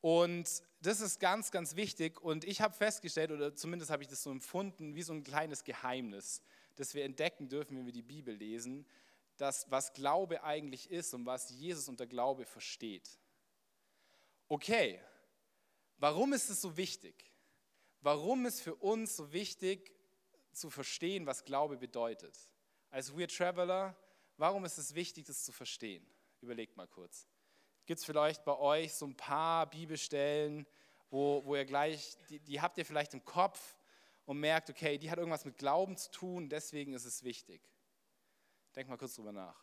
Und 0.00 0.62
das 0.80 1.00
ist 1.00 1.20
ganz, 1.20 1.50
ganz 1.50 1.76
wichtig. 1.76 2.20
Und 2.22 2.44
ich 2.44 2.60
habe 2.60 2.74
festgestellt, 2.74 3.30
oder 3.30 3.54
zumindest 3.54 3.90
habe 3.90 4.02
ich 4.02 4.08
das 4.08 4.22
so 4.22 4.30
empfunden, 4.30 4.94
wie 4.94 5.02
so 5.02 5.12
ein 5.12 5.22
kleines 5.22 5.64
Geheimnis, 5.64 6.42
das 6.76 6.94
wir 6.94 7.04
entdecken 7.04 7.48
dürfen, 7.48 7.76
wenn 7.76 7.86
wir 7.86 7.92
die 7.92 8.02
Bibel 8.02 8.34
lesen, 8.34 8.86
dass 9.36 9.70
was 9.70 9.92
Glaube 9.92 10.42
eigentlich 10.42 10.90
ist 10.90 11.14
und 11.14 11.26
was 11.26 11.50
Jesus 11.50 11.88
unter 11.88 12.06
Glaube 12.06 12.44
versteht. 12.44 13.18
Okay, 14.48 15.00
warum 15.98 16.32
ist 16.32 16.50
es 16.50 16.60
so 16.60 16.76
wichtig? 16.76 17.30
Warum 18.00 18.46
ist 18.46 18.60
für 18.60 18.74
uns 18.74 19.16
so 19.16 19.32
wichtig 19.32 19.92
zu 20.52 20.70
verstehen, 20.70 21.26
was 21.26 21.44
Glaube 21.44 21.76
bedeutet? 21.76 22.36
Als 22.90 23.16
Weird 23.16 23.34
Traveler, 23.36 23.96
warum 24.40 24.64
ist 24.64 24.78
es 24.78 24.94
wichtig, 24.94 25.26
das 25.26 25.44
zu 25.44 25.52
verstehen? 25.52 26.04
Überlegt 26.40 26.76
mal 26.76 26.88
kurz. 26.88 27.28
Gibt 27.86 28.00
es 28.00 28.04
vielleicht 28.04 28.44
bei 28.44 28.56
euch 28.56 28.94
so 28.94 29.06
ein 29.06 29.16
paar 29.16 29.68
Bibelstellen, 29.68 30.66
wo, 31.10 31.44
wo 31.44 31.56
ihr 31.56 31.64
gleich, 31.64 32.16
die, 32.30 32.40
die 32.40 32.60
habt 32.60 32.78
ihr 32.78 32.86
vielleicht 32.86 33.14
im 33.14 33.24
Kopf 33.24 33.76
und 34.24 34.40
merkt, 34.40 34.70
okay, 34.70 34.96
die 34.96 35.10
hat 35.10 35.18
irgendwas 35.18 35.44
mit 35.44 35.58
Glauben 35.58 35.96
zu 35.96 36.10
tun, 36.10 36.48
deswegen 36.48 36.94
ist 36.94 37.04
es 37.04 37.22
wichtig. 37.22 37.60
Denk 38.74 38.88
mal 38.88 38.96
kurz 38.96 39.14
drüber 39.14 39.32
nach. 39.32 39.62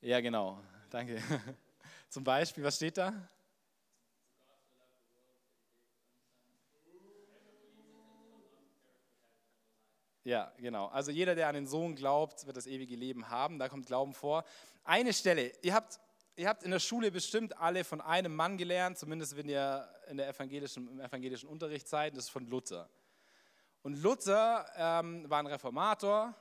Ja, 0.00 0.20
genau. 0.20 0.60
Danke. 0.90 1.22
Zum 2.08 2.24
Beispiel, 2.24 2.64
was 2.64 2.76
steht 2.76 2.96
da? 2.96 3.28
Ja, 10.24 10.52
genau. 10.58 10.86
Also 10.86 11.10
jeder, 11.10 11.34
der 11.34 11.48
an 11.48 11.54
den 11.54 11.66
Sohn 11.66 11.96
glaubt, 11.96 12.46
wird 12.46 12.56
das 12.56 12.66
ewige 12.66 12.94
Leben 12.94 13.28
haben. 13.28 13.58
Da 13.58 13.68
kommt 13.68 13.86
Glauben 13.86 14.14
vor. 14.14 14.44
Eine 14.84 15.12
Stelle. 15.12 15.52
Ihr 15.62 15.74
habt, 15.74 15.98
ihr 16.36 16.48
habt 16.48 16.62
in 16.62 16.70
der 16.70 16.78
Schule 16.78 17.10
bestimmt 17.10 17.56
alle 17.58 17.82
von 17.82 18.00
einem 18.00 18.34
Mann 18.34 18.56
gelernt, 18.56 18.98
zumindest 18.98 19.36
wenn 19.36 19.48
ihr 19.48 19.88
in 20.08 20.16
der 20.16 20.28
evangelischen, 20.28 20.88
im 20.88 21.00
evangelischen 21.00 21.48
Unterricht 21.48 21.88
seid. 21.88 22.16
Das 22.16 22.24
ist 22.24 22.30
von 22.30 22.46
Luther. 22.46 22.88
Und 23.82 24.00
Luther 24.00 24.64
ähm, 24.76 25.28
war 25.28 25.40
ein 25.40 25.46
Reformator. 25.48 26.34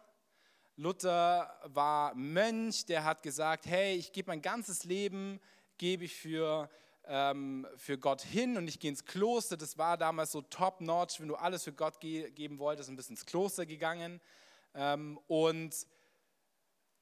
Luther 0.76 1.60
war 1.66 2.14
Mönch, 2.14 2.86
der 2.86 3.04
hat 3.04 3.24
gesagt, 3.24 3.66
hey, 3.66 3.96
ich 3.96 4.12
gebe 4.12 4.30
mein 4.30 4.42
ganzes 4.42 4.84
Leben, 4.84 5.40
gebe 5.78 6.06
ich 6.06 6.16
für 6.16 6.70
ähm, 7.08 7.68
für 7.76 7.98
Gott 7.98 8.22
hin 8.22 8.58
und 8.58 8.68
ich 8.68 8.80
gehe 8.80 8.90
ins 8.92 9.06
Kloster. 9.06 9.58
Das 9.58 9.78
war 9.78 9.98
damals 9.98 10.32
so 10.32 10.42
top-notch, 10.42 11.20
wenn 11.20 11.28
du 11.28 11.36
alles 11.36 11.64
für 11.64 11.74
Gott 11.74 12.00
ge 12.00 12.30
geben 12.32 12.60
wolltest, 12.60 12.90
ein 12.90 12.96
bisschen 12.96 13.16
ins 13.16 13.26
Kloster 13.26 13.66
gegangen. 13.66 14.22
Ähm, 14.74 15.20
und 15.28 15.76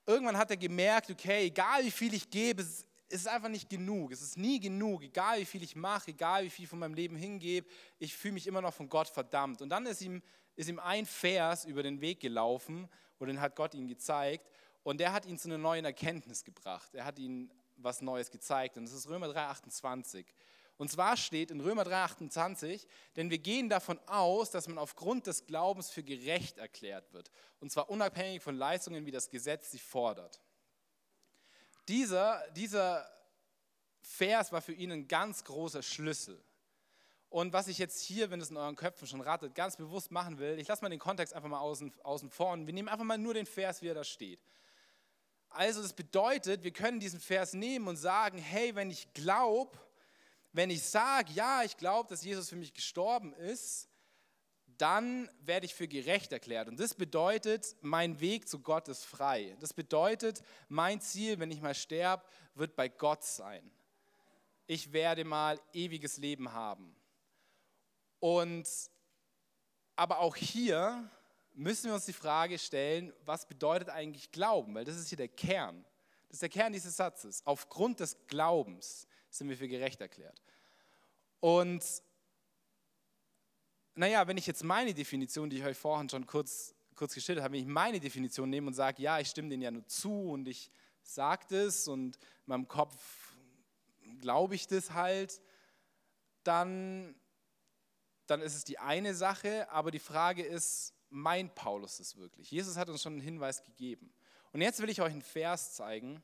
irgendwann 0.06 0.38
hat 0.38 0.52
er 0.52 0.58
gemerkt, 0.58 1.10
okay, 1.12 1.46
egal 1.46 1.84
wie 1.84 1.92
viel 1.92 2.14
ich 2.14 2.30
gebe, 2.30 2.62
es 2.62 2.86
ist 3.10 3.28
einfach 3.28 3.50
nicht 3.50 3.70
genug. 3.70 4.12
Es 4.12 4.22
ist 4.22 4.38
nie 4.38 4.60
genug, 4.60 5.04
egal 5.04 5.40
wie 5.40 5.46
viel 5.46 5.64
ich 5.64 5.76
mache, 5.76 6.12
egal 6.12 6.44
wie 6.44 6.50
viel 6.50 6.64
ich 6.64 6.70
von 6.70 6.80
meinem 6.80 6.94
Leben 6.94 7.16
hingebe, 7.16 7.68
ich 7.98 8.16
fühle 8.16 8.36
mich 8.36 8.48
immer 8.48 8.62
noch 8.62 8.74
von 8.74 8.90
Gott 8.90 9.08
verdammt. 9.08 9.62
Und 9.62 9.70
dann 9.70 9.86
ist 9.86 10.02
ihm, 10.02 10.22
ist 10.56 10.70
ihm 10.70 10.80
ein 10.80 11.06
Vers 11.06 11.66
über 11.66 11.84
den 11.84 12.02
Weg 12.02 12.20
gelaufen 12.20 12.88
und 13.18 13.28
den 13.28 13.42
hat 13.42 13.56
Gott 13.56 13.74
ihm 13.74 13.88
gezeigt. 13.88 14.50
Und 14.84 15.00
der 15.00 15.12
hat 15.12 15.26
ihn 15.26 15.38
zu 15.38 15.50
einer 15.50 15.58
neuen 15.58 15.86
Erkenntnis 15.86 16.44
gebracht. 16.44 16.94
Er 16.96 17.06
hat 17.06 17.20
ihn 17.20 17.52
was 17.82 18.02
Neues 18.02 18.32
gezeigt. 18.32 18.78
Und 18.78 18.86
das 18.86 18.94
ist 18.94 19.08
Römer 19.08 19.28
3,28. 19.28 20.26
Und 20.78 20.90
zwar 20.90 21.18
steht 21.18 21.52
in 21.52 21.60
Römer 21.60 21.84
3,28, 21.84 22.88
denn 23.18 23.30
wir 23.30 23.40
gehen 23.40 23.68
davon 23.68 24.00
aus, 24.08 24.50
dass 24.50 24.70
man 24.70 24.78
aufgrund 24.78 25.28
des 25.28 25.46
Glaubens 25.46 25.90
für 25.90 26.04
gerecht 26.04 26.58
erklärt 26.58 27.12
wird. 27.12 27.32
Und 27.60 27.70
zwar 27.70 27.90
unabhängig 27.90 28.42
von 28.42 28.56
Leistungen, 28.56 29.06
wie 29.06 29.12
das 29.12 29.30
Gesetz 29.30 29.72
sie 29.72 29.80
fordert. 29.80 30.42
Dieser, 31.90 32.50
dieser 32.52 33.06
Vers 34.02 34.52
war 34.52 34.62
für 34.62 34.72
ihn 34.72 34.92
ein 34.92 35.08
ganz 35.08 35.44
großer 35.44 35.82
Schlüssel. 35.82 36.42
Und 37.30 37.52
was 37.54 37.68
ich 37.68 37.78
jetzt 37.78 38.02
hier, 38.02 38.32
wenn 38.32 38.42
es 38.42 38.50
in 38.50 38.58
euren 38.58 38.76
Köpfen 38.76 39.08
schon 39.08 39.22
ratet, 39.22 39.54
ganz 39.54 39.76
bewusst 39.76 40.12
machen 40.12 40.40
will, 40.40 40.58
ich 40.60 40.68
lasse 40.68 40.82
mal 40.82 40.90
den 40.90 41.00
Kontext 41.00 41.34
einfach 41.34 41.50
mal 41.50 41.60
außen, 41.60 41.94
außen 42.04 42.30
vor 42.30 42.54
und 42.54 42.66
wir 42.66 42.74
nehmen 42.74 42.88
einfach 42.88 43.06
mal 43.06 43.18
nur 43.18 43.34
den 43.34 43.46
Vers, 43.46 43.82
wie 43.82 43.88
er 43.88 43.96
da 43.96 44.04
steht. 44.04 44.40
Also 45.50 45.82
das 45.82 45.94
bedeutet, 45.94 46.64
wir 46.64 46.72
können 46.72 47.00
diesen 47.00 47.20
Vers 47.20 47.54
nehmen 47.54 47.88
und 47.88 47.98
sagen, 47.98 48.38
hey, 48.38 48.76
wenn 48.76 48.92
ich 48.92 49.14
glaube, 49.14 49.78
wenn 50.52 50.70
ich 50.70 50.84
sage, 50.84 51.32
ja, 51.34 51.64
ich 51.64 51.78
glaube, 51.78 52.10
dass 52.10 52.24
Jesus 52.24 52.50
für 52.50 52.56
mich 52.56 52.74
gestorben 52.74 53.34
ist, 53.34 53.88
dann 54.78 55.30
werde 55.42 55.66
ich 55.66 55.76
für 55.76 55.88
gerecht 55.88 56.32
erklärt. 56.32 56.70
Und 56.70 56.80
das 56.80 56.94
bedeutet, 56.94 57.76
mein 57.82 58.20
Weg 58.20 58.48
zu 58.48 58.60
Gott 58.60 58.88
ist 58.88 59.06
frei. 59.06 59.58
Das 59.60 59.74
bedeutet, 59.74 60.42
mein 60.70 61.02
Ziel, 61.02 61.40
wenn 61.40 61.52
ich 61.52 61.62
mal 61.62 61.76
sterbe, 61.76 62.24
wird 62.56 62.76
bei 62.76 62.88
Gott 62.88 63.24
sein. 63.24 63.70
Ich 64.68 64.94
werde 64.94 65.26
mal 65.26 65.60
ewiges 65.74 66.18
Leben 66.18 66.54
haben. 66.54 66.96
Und 68.20 68.68
aber 69.96 70.20
auch 70.20 70.36
hier 70.38 71.12
müssen 71.54 71.88
wir 71.88 71.94
uns 71.96 72.06
die 72.06 72.14
Frage 72.14 72.58
stellen, 72.58 73.14
was 73.26 73.48
bedeutet 73.48 73.90
eigentlich 73.90 74.32
Glauben? 74.32 74.76
Weil 74.76 74.86
das 74.86 74.96
ist 74.96 75.10
hier 75.10 75.18
der 75.18 75.28
Kern. 75.28 75.86
Das 76.28 76.36
ist 76.36 76.42
der 76.42 76.50
Kern 76.50 76.74
dieses 76.74 76.96
Satzes. 76.96 77.42
Aufgrund 77.46 78.00
des 78.00 78.18
Glaubens 78.28 79.08
sind 79.30 79.50
wir 79.50 79.58
für 79.58 79.68
gerecht 79.68 80.02
erklärt. 80.02 80.42
Und 81.40 81.84
naja, 83.96 84.28
wenn 84.28 84.38
ich 84.38 84.48
jetzt 84.48 84.64
meine 84.64 84.94
Definition, 84.94 85.50
die 85.50 85.58
ich 85.58 85.66
euch 85.66 85.78
vorhin 85.78 86.10
schon 86.10 86.26
kurz, 86.26 86.74
kurz 86.96 87.14
geschildert 87.14 87.44
habe, 87.44 87.54
wenn 87.54 87.62
ich 87.62 87.68
meine 87.68 88.00
Definition 88.00 88.50
nehme 88.50 88.68
und 88.68 88.74
sage, 88.74 89.02
ja, 89.02 89.20
ich 89.20 89.30
stimme 89.30 89.50
denen 89.50 89.64
ja 89.64 89.72
nur 89.72 89.86
zu 89.88 90.32
und 90.32 90.48
ich 90.48 90.72
sage 91.04 91.46
das 91.50 91.88
und 91.88 92.16
in 92.16 92.22
meinem 92.46 92.68
Kopf 92.68 93.36
glaube 94.20 94.56
ich 94.56 94.68
das 94.68 94.92
halt, 94.92 95.42
dann, 96.44 97.16
dann 98.28 98.42
ist 98.42 98.56
es 98.56 98.64
die 98.64 98.80
eine 98.80 99.16
Sache, 99.16 99.70
aber 99.72 99.92
die 99.92 100.00
Frage 100.00 100.44
ist, 100.44 100.94
meint 101.10 101.56
Paulus 101.56 101.98
das 101.98 102.16
wirklich? 102.16 102.52
Jesus 102.52 102.78
hat 102.78 102.90
uns 102.90 103.02
schon 103.02 103.14
einen 103.14 103.22
Hinweis 103.22 103.64
gegeben. 103.64 104.14
Und 104.52 104.62
jetzt 104.62 104.82
will 104.82 104.90
ich 104.90 105.02
euch 105.02 105.12
einen 105.12 105.22
Vers 105.22 105.74
zeigen, 105.74 106.24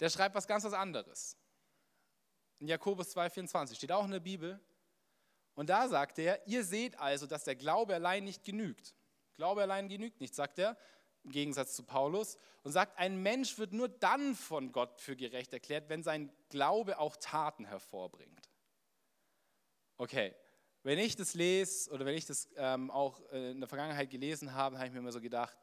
der 0.00 0.10
schreibt 0.10 0.34
was 0.34 0.46
ganz 0.46 0.64
was 0.64 0.72
anderes. 0.72 1.36
In 2.58 2.68
Jakobus 2.68 3.16
2,24 3.16 3.76
steht 3.76 3.92
auch 3.92 4.04
in 4.04 4.10
der 4.10 4.20
Bibel. 4.20 4.60
Und 5.54 5.70
da 5.70 5.88
sagt 5.88 6.18
er, 6.18 6.46
ihr 6.46 6.64
seht 6.64 6.98
also, 6.98 7.26
dass 7.26 7.44
der 7.44 7.56
Glaube 7.56 7.94
allein 7.94 8.24
nicht 8.24 8.44
genügt. 8.44 8.94
Glaube 9.34 9.62
allein 9.62 9.88
genügt 9.88 10.20
nicht, 10.20 10.34
sagt 10.34 10.58
er, 10.58 10.76
im 11.24 11.30
Gegensatz 11.30 11.74
zu 11.74 11.82
Paulus. 11.82 12.36
Und 12.62 12.72
sagt, 12.72 12.98
ein 12.98 13.22
Mensch 13.22 13.58
wird 13.58 13.72
nur 13.72 13.88
dann 13.88 14.34
von 14.34 14.72
Gott 14.72 15.00
für 15.00 15.16
gerecht 15.16 15.52
erklärt, 15.52 15.88
wenn 15.88 16.02
sein 16.02 16.32
Glaube 16.48 16.98
auch 16.98 17.16
Taten 17.16 17.64
hervorbringt. 17.64 18.50
Okay, 19.98 20.34
wenn 20.86 21.00
ich 21.00 21.16
das 21.16 21.34
lese 21.34 21.90
oder 21.90 22.06
wenn 22.06 22.14
ich 22.14 22.26
das 22.26 22.48
ähm, 22.56 22.92
auch 22.92 23.20
äh, 23.32 23.50
in 23.50 23.58
der 23.58 23.68
Vergangenheit 23.68 24.08
gelesen 24.08 24.54
habe, 24.54 24.76
habe 24.76 24.86
ich 24.86 24.92
mir 24.92 25.00
immer 25.00 25.10
so 25.10 25.20
gedacht, 25.20 25.58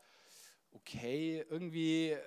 okay, 0.74 1.46
irgendwie 1.50 2.10
äh, 2.10 2.20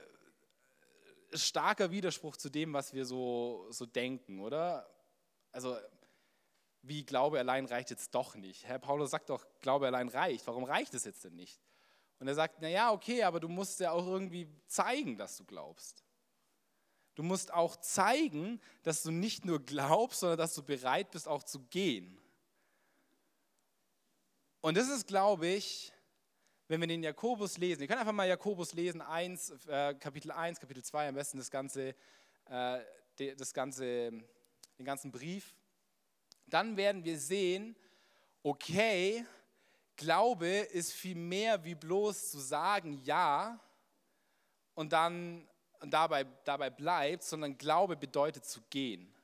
starker 1.35 1.91
Widerspruch 1.91 2.38
zu 2.38 2.49
dem, 2.49 2.73
was 2.73 2.95
wir 2.95 3.05
so, 3.05 3.67
so 3.69 3.85
denken, 3.85 4.41
oder? 4.41 4.88
Also, 5.53 5.76
wie 6.81 7.05
Glaube 7.05 7.38
allein 7.38 7.67
reicht 7.67 7.91
jetzt 7.91 8.15
doch 8.15 8.35
nicht. 8.35 8.65
Herr 8.65 8.79
Paulus 8.79 9.11
sagt 9.11 9.29
doch, 9.29 9.45
Glaube 9.61 9.88
allein 9.88 10.09
reicht. 10.09 10.47
Warum 10.47 10.65
reicht 10.65 10.95
es 10.95 11.05
jetzt 11.05 11.23
denn 11.23 11.35
nicht? 11.35 11.61
Und 12.19 12.29
er 12.29 12.35
sagt, 12.35 12.62
naja, 12.62 12.93
okay, 12.93 13.25
aber 13.25 13.41
du 13.41 13.49
musst 13.49 13.79
ja 13.79 13.91
auch 13.91 14.07
irgendwie 14.07 14.49
zeigen, 14.69 15.19
dass 15.19 15.37
du 15.37 15.45
glaubst. 15.45 16.03
Du 17.15 17.23
musst 17.23 17.53
auch 17.53 17.76
zeigen, 17.76 18.59
dass 18.85 19.03
du 19.03 19.11
nicht 19.11 19.45
nur 19.45 19.62
glaubst, 19.62 20.21
sondern 20.21 20.38
dass 20.38 20.55
du 20.55 20.62
bereit 20.62 21.11
bist, 21.11 21.29
auch 21.29 21.43
zu 21.43 21.61
gehen. 21.61 22.23
Und 24.66 24.76
das 24.76 24.88
ist, 24.88 25.06
glaube 25.06 25.46
ich, 25.46 25.92
wenn 26.66 26.80
wir 26.80 26.88
den 26.88 27.00
Jakobus 27.00 27.56
lesen, 27.56 27.82
ihr 27.82 27.87
könnt 27.87 28.00
einfach 28.00 28.12
mal 28.12 28.26
Jakobus 28.26 28.73
lesen, 28.73 29.00
1, 29.00 29.64
äh, 29.68 29.94
Kapitel 29.94 30.32
1, 30.32 30.58
Kapitel 30.58 30.82
2, 30.82 31.11
am 31.11 31.14
besten 31.14 31.38
das 31.38 31.52
ganze, 31.52 31.94
äh, 32.46 32.80
das 33.37 33.54
ganze, 33.54 34.11
den 34.76 34.85
ganzen 34.85 35.12
Brief, 35.12 35.54
dann 36.49 36.76
werden 36.76 37.04
wir 37.04 37.16
sehen, 37.16 37.76
okay, 38.42 39.25
Glaube 39.94 40.49
ist 40.49 40.94
viel 40.94 41.14
mehr 41.14 41.62
wie 41.62 41.76
bloß 41.76 42.32
zu 42.32 42.40
sagen 42.40 42.94
Ja 43.04 43.61
und 44.75 44.92
dann 44.92 45.46
dabei, 45.78 46.25
dabei 46.42 46.70
bleibt, 46.70 47.23
sondern 47.23 47.56
Glaube 47.56 47.94
bedeutet 47.94 48.44
zu 48.44 48.61
gehen. 48.68 49.15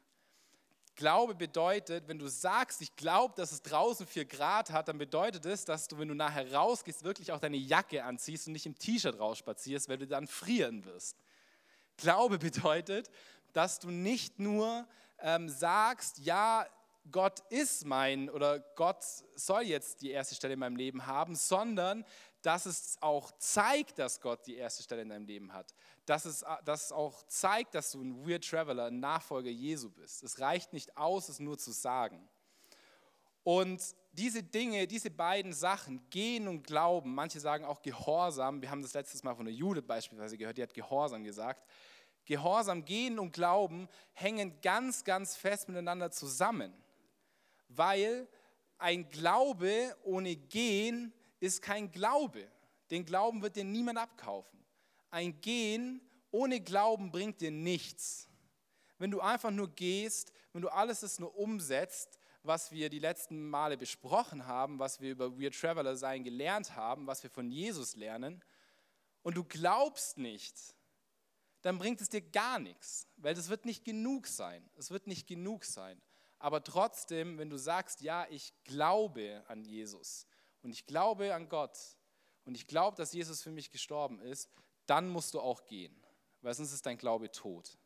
Glaube 0.95 1.35
bedeutet, 1.35 2.07
wenn 2.07 2.19
du 2.19 2.29
sagst, 2.29 2.83
ich 2.83 2.95
glaube, 2.97 3.35
dass 3.37 3.53
es 3.53 3.63
draußen 3.63 4.07
4 4.07 4.27
Grad 4.27 4.71
hat, 4.71 4.89
dann 4.89 4.99
bedeutet 4.99 5.47
es, 5.47 5.65
dass 5.65 5.89
du, 5.89 5.99
wenn 5.99 6.09
du 6.09 6.15
nachher 6.15 6.53
rausgehst, 6.53 7.03
wirklich 7.03 7.33
auch 7.33 7.41
deine 7.41 7.57
Jacke 7.57 8.05
anziehst 8.05 8.47
und 8.47 8.53
nicht 8.53 8.67
im 8.67 8.79
T-Shirt 8.79 9.19
rausspazierst, 9.19 9.89
weil 9.89 9.99
du 9.99 10.07
dann 10.07 10.27
frieren 10.27 10.85
wirst. 10.85 11.17
Glaube 11.97 12.39
bedeutet, 12.39 13.11
dass 13.53 13.79
du 13.79 13.91
nicht 13.91 14.39
nur 14.39 14.87
ähm, 15.19 15.49
sagst, 15.49 16.19
ja, 16.19 16.67
Gott 17.11 17.41
ist 17.51 17.85
mein 17.85 18.31
oder 18.31 18.61
Gott 18.61 19.03
soll 19.35 19.63
jetzt 19.63 20.03
die 20.03 20.11
erste 20.11 20.35
Stelle 20.35 20.55
in 20.55 20.61
meinem 20.61 20.77
Leben 20.77 21.07
haben, 21.07 21.35
sondern 21.35 22.05
dass 22.43 22.67
es 22.67 22.97
auch 23.01 23.31
zeigt, 23.39 23.99
dass 23.99 24.21
Gott 24.21 24.47
die 24.47 24.57
erste 24.57 24.83
Stelle 24.83 25.03
in 25.03 25.09
deinem 25.09 25.27
Leben 25.27 25.53
hat. 25.53 25.75
Dass 26.07 26.25
es, 26.25 26.45
dass 26.65 26.87
es 26.87 26.93
auch 26.93 27.23
zeigt, 27.29 27.75
dass 27.75 27.93
du 27.93 28.03
ein 28.03 28.27
Weird 28.27 28.45
Traveler, 28.45 28.87
ein 28.87 29.01
Nachfolger 29.01 29.51
Jesu 29.51 29.91
bist. 29.91 30.23
Es 30.23 30.41
reicht 30.41 30.73
nicht 30.73 30.97
aus, 30.97 31.29
es 31.29 31.39
nur 31.39 31.57
zu 31.57 31.71
sagen. 31.71 32.29
Und 33.45 33.81
diese 34.13 34.43
Dinge, 34.43 34.87
diese 34.87 35.11
beiden 35.11 35.53
Sachen, 35.53 36.09
Gehen 36.11 36.47
und 36.49 36.65
Glauben, 36.65 37.15
manche 37.15 37.41
sagen 37.41 37.65
auch 37.65 37.83
Gehorsam, 37.83 38.61
wir 38.61 38.71
haben 38.71 38.83
das 38.83 38.95
letztes 38.95 39.23
Mal 39.23 39.35
von 39.35 39.47
der 39.47 39.55
Jude 39.55 39.83
beispielsweise 39.83 40.37
gehört, 40.37 40.59
die 40.59 40.63
hat 40.63 40.75
Gehorsam 40.75 41.25
gesagt. 41.25 41.67
Gehorsam, 42.25 42.85
Gehen 42.85 43.19
und 43.19 43.33
Glauben 43.33 43.89
hängen 44.13 44.61
ganz, 44.61 45.03
ganz 45.03 45.35
fest 45.37 45.69
miteinander 45.69 46.11
zusammen, 46.11 46.73
weil 47.69 48.29
ein 48.79 49.09
Glaube 49.09 49.97
ohne 50.05 50.37
Gehen 50.37 51.13
ist 51.43 51.61
kein 51.61 51.91
Glaube. 51.91 52.49
Den 52.91 53.05
Glauben 53.05 53.43
wird 53.43 53.57
dir 53.57 53.65
niemand 53.65 53.99
abkaufen. 53.99 54.65
Ein 55.11 55.41
Gehen 55.41 56.01
ohne 56.31 56.61
Glauben 56.61 57.11
bringt 57.11 57.41
dir 57.41 57.51
nichts. 57.51 58.29
Wenn 58.99 59.11
du 59.11 59.21
einfach 59.21 59.51
nur 59.51 59.69
gehst, 59.69 60.33
wenn 60.53 60.63
du 60.63 60.69
alles 60.69 61.01
das 61.01 61.19
nur 61.19 61.37
umsetzt, 61.37 62.19
was 62.45 62.71
wir 62.71 62.89
die 62.89 63.01
letzten 63.01 63.51
Male 63.51 63.77
besprochen 63.77 64.47
haben, 64.47 64.79
was 64.79 65.01
wir 65.01 65.11
über 65.11 65.39
Weird 65.39 65.59
Traveler 65.59 65.97
sein 65.97 66.23
gelernt 66.23 66.77
haben, 66.77 67.07
was 67.07 67.23
wir 67.23 67.31
von 67.31 67.51
Jesus 67.51 67.97
lernen, 67.97 68.43
und 69.23 69.37
du 69.37 69.45
glaubst 69.45 70.19
nicht, 70.19 70.57
dann 71.61 71.79
bringt 71.79 72.01
es 72.01 72.09
dir 72.09 72.23
gar 72.23 72.59
nichts, 72.59 73.09
weil 73.17 73.35
das 73.35 73.49
wird 73.49 73.65
nicht 73.65 73.85
genug 73.85 74.27
sein. 74.27 74.69
Es 74.77 74.91
wird 74.91 75.07
nicht 75.07 75.29
genug 75.29 75.65
sein. 75.65 76.01
Aber 76.39 76.65
trotzdem, 76.65 77.39
wenn 77.39 77.51
du 77.51 77.57
sagst, 77.57 78.01
ja, 78.01 78.27
ich 78.31 78.53
glaube 78.65 79.45
an 79.47 79.65
Jesus 79.65 80.27
und 80.63 80.71
ich 80.71 80.87
glaube 80.87 81.35
an 81.35 81.49
Gott 81.49 81.79
und 82.45 82.55
ich 82.55 82.67
glaube, 82.67 82.97
dass 82.97 83.13
Jesus 83.13 83.43
für 83.43 83.51
mich 83.51 83.71
gestorben 83.71 84.21
ist, 84.21 84.51
dann 84.87 85.09
musst 85.09 85.35
du 85.35 85.41
auch 85.41 85.65
gehen, 85.67 85.95
weil 86.41 86.55
sonst 86.55 86.73
ist 86.73 86.87
dein 86.87 86.99
Glaube 86.99 87.31
tot 87.31 87.79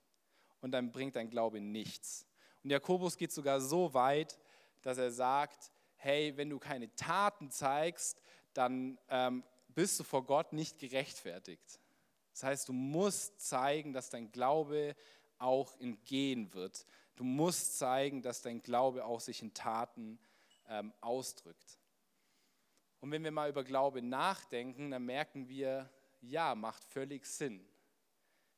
und 0.61 0.73
dann 0.73 0.93
bringt 0.93 1.17
dein 1.17 1.31
Glaube 1.31 1.61
nichts. 1.61 2.27
Und 2.63 2.71
Jakobus 2.71 3.17
geht 3.17 3.33
sogar 3.33 3.61
so 3.61 3.95
weit, 3.95 4.39
dass 4.83 4.99
er 4.99 5.11
sagt, 5.11 5.71
hey, 5.97 6.37
wenn 6.37 6.51
du 6.51 6.59
keine 6.59 6.95
Taten 6.95 7.51
zeigst, 7.51 8.21
dann 8.55 8.99
ähm, 9.09 9.45
bist 9.69 10.01
du 10.01 10.05
vor 10.05 10.25
Gott 10.25 10.53
nicht 10.53 10.79
gerechtfertigt. 10.79 11.81
Das 12.33 12.43
heißt, 12.43 12.69
du 12.69 12.73
musst 12.73 13.41
zeigen, 13.41 13.93
dass 13.93 14.11
dein 14.11 14.31
Glaube 14.31 14.95
auch 15.39 15.77
in 15.79 16.03
Gehen 16.05 16.53
wird. 16.55 16.87
Du 17.15 17.25
musst 17.25 17.79
zeigen, 17.79 18.23
dass 18.23 18.43
dein 18.43 18.63
Glaube 18.63 19.05
auch 19.05 19.21
sich 19.21 19.43
in 19.43 19.55
Taten 19.55 20.19
ähm, 20.69 20.93
ausdrückt. 21.01 21.79
Und 23.07 23.13
wenn 23.13 23.23
wir 23.23 23.31
mal 23.31 23.49
über 23.49 23.63
Glaube 23.63 24.03
nachdenken, 24.03 24.91
dann 24.91 25.05
merken 25.05 25.49
wir, 25.49 25.89
ja, 26.23 26.57
macht 26.57 26.83
völlig 26.83 27.25
Sinn. 27.25 27.65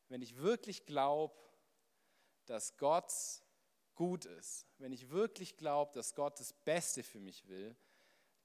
Wenn 0.08 0.22
ich 0.22 0.38
wirklich 0.38 0.86
glaube, 0.86 1.36
dass 2.46 2.78
Gott 2.78 3.12
gut 3.94 4.24
ist, 4.24 4.66
wenn 4.78 4.90
ich 4.90 5.10
wirklich 5.10 5.58
glaube, 5.58 5.92
dass 5.92 6.14
Gott 6.14 6.40
das 6.40 6.54
Beste 6.54 7.02
für 7.02 7.20
mich 7.20 7.46
will, 7.46 7.76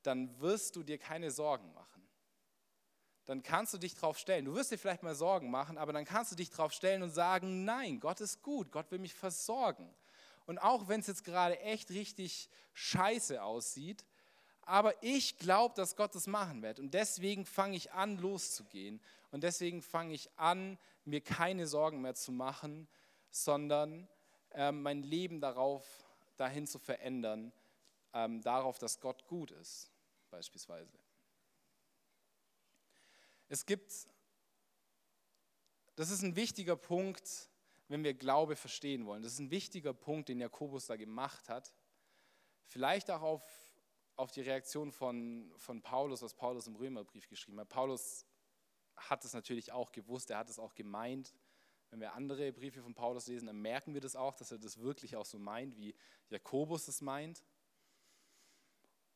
dann 0.01 0.41
wirst 0.41 0.75
du 0.75 0.83
dir 0.83 0.98
keine 0.98 1.31
Sorgen 1.31 1.74
machen. 1.74 2.05
Dann 3.24 3.41
kannst 3.41 3.74
du 3.74 3.77
dich 3.77 3.95
darauf 3.95 4.17
stellen. 4.17 4.43
Du 4.43 4.55
wirst 4.55 4.72
dir 4.72 4.77
vielleicht 4.77 5.03
mal 5.03 5.15
Sorgen 5.15 5.50
machen, 5.50 5.77
aber 5.77 5.93
dann 5.93 6.03
kannst 6.03 6.33
du 6.33 6.36
dich 6.36 6.50
darauf 6.50 6.74
stellen 6.74 7.01
und 7.01 7.12
sagen, 7.12 7.63
nein, 7.63 8.01
Gott 8.01 8.19
ist 8.19 8.41
gut, 8.41 8.74
Gott 8.74 8.91
will 8.91 9.00
mich 9.00 9.13
versorgen. 9.13 9.95
Und 10.48 10.60
auch 10.60 10.89
wenn 10.89 11.00
es 11.00 11.07
jetzt 11.07 11.24
gerade 11.24 11.57
echt 11.60 11.91
richtig 11.91 12.50
scheiße 12.74 13.41
aussieht, 13.41 14.03
aber 14.65 15.01
ich 15.03 15.38
glaube, 15.38 15.75
dass 15.75 15.96
Gott 15.96 16.15
das 16.15 16.27
machen 16.27 16.62
wird. 16.62 16.79
Und 16.79 16.93
deswegen 16.93 17.46
fange 17.46 17.75
ich 17.75 17.91
an, 17.91 18.17
loszugehen. 18.17 19.01
Und 19.32 19.43
deswegen 19.43 19.82
fange 19.82 20.13
ich 20.13 20.29
an, 20.38 20.77
mir 21.05 21.22
keine 21.22 21.67
Sorgen 21.67 22.01
mehr 22.01 22.15
zu 22.15 22.32
machen, 22.32 22.88
sondern 23.29 24.08
ähm, 24.51 24.82
mein 24.82 25.03
Leben 25.03 25.41
darauf, 25.41 25.86
dahin 26.38 26.67
zu 26.67 26.79
verändern, 26.79 27.51
ähm, 28.13 28.41
darauf, 28.41 28.77
dass 28.77 29.00
Gott 29.00 29.25
gut 29.27 29.51
ist, 29.51 29.91
beispielsweise. 30.29 30.98
Es 33.50 33.65
gibt, 33.65 33.91
das 35.96 36.10
ist 36.10 36.24
ein 36.24 36.36
wichtiger 36.36 36.75
Punkt, 36.75 37.50
wenn 37.88 38.03
wir 38.03 38.13
Glaube 38.13 38.55
verstehen 38.55 39.06
wollen. 39.06 39.21
Das 39.21 39.34
ist 39.34 39.39
ein 39.39 39.52
wichtiger 39.52 39.93
Punkt, 39.93 40.30
den 40.30 40.39
Jakobus 40.39 40.88
da 40.88 40.95
gemacht 40.95 41.49
hat. 41.49 41.73
Vielleicht 42.65 43.12
auch 43.12 43.21
auf, 43.21 43.62
auf 44.15 44.32
die 44.32 44.41
Reaktion 44.41 44.91
von, 44.91 45.52
von 45.58 45.82
Paulus, 45.82 46.21
was 46.21 46.34
Paulus 46.34 46.67
im 46.67 46.76
Römerbrief 46.76 47.28
geschrieben 47.28 47.60
hat. 47.60 47.69
Paulus 47.69 48.26
hat 48.95 49.26
es 49.26 49.34
natürlich 49.34 49.71
auch 49.71 49.91
gewusst, 49.91 50.30
er 50.30 50.38
hat 50.38 50.49
es 50.49 50.60
auch 50.60 50.76
gemeint. 50.76 51.34
Wenn 51.89 51.99
wir 51.99 52.13
andere 52.13 52.52
Briefe 52.52 52.82
von 52.82 52.93
Paulus 52.93 53.28
lesen, 53.28 53.45
dann 53.45 53.62
merken 53.62 53.93
wir 53.93 54.02
das 54.02 54.15
auch, 54.15 54.36
dass 54.36 54.52
er 54.52 54.60
das 54.60 54.80
wirklich 54.80 55.15
auch 55.15 55.26
so 55.26 55.38
meint, 55.39 55.78
wie 55.78 55.95
Jakobus 56.30 56.88
es 56.88 57.02
meint. 57.02 57.43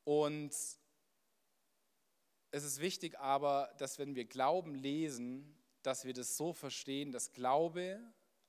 Und 0.03 0.51
es 2.51 2.63
ist 2.63 2.79
wichtig 2.79 3.19
aber, 3.19 3.73
dass 3.77 3.99
wenn 3.99 4.15
wir 4.15 4.25
Glauben 4.25 4.73
lesen, 4.73 5.55
dass 5.81 6.05
wir 6.05 6.13
das 6.13 6.37
so 6.37 6.53
verstehen, 6.53 7.11
dass 7.11 7.33
Glaube 7.33 7.99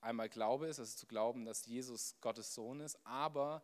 einmal 0.00 0.28
Glaube 0.28 0.68
ist, 0.68 0.78
also 0.78 0.96
zu 0.96 1.06
glauben, 1.06 1.44
dass 1.44 1.66
Jesus 1.66 2.14
Gottes 2.20 2.54
Sohn 2.54 2.80
ist, 2.80 2.98
aber 3.04 3.62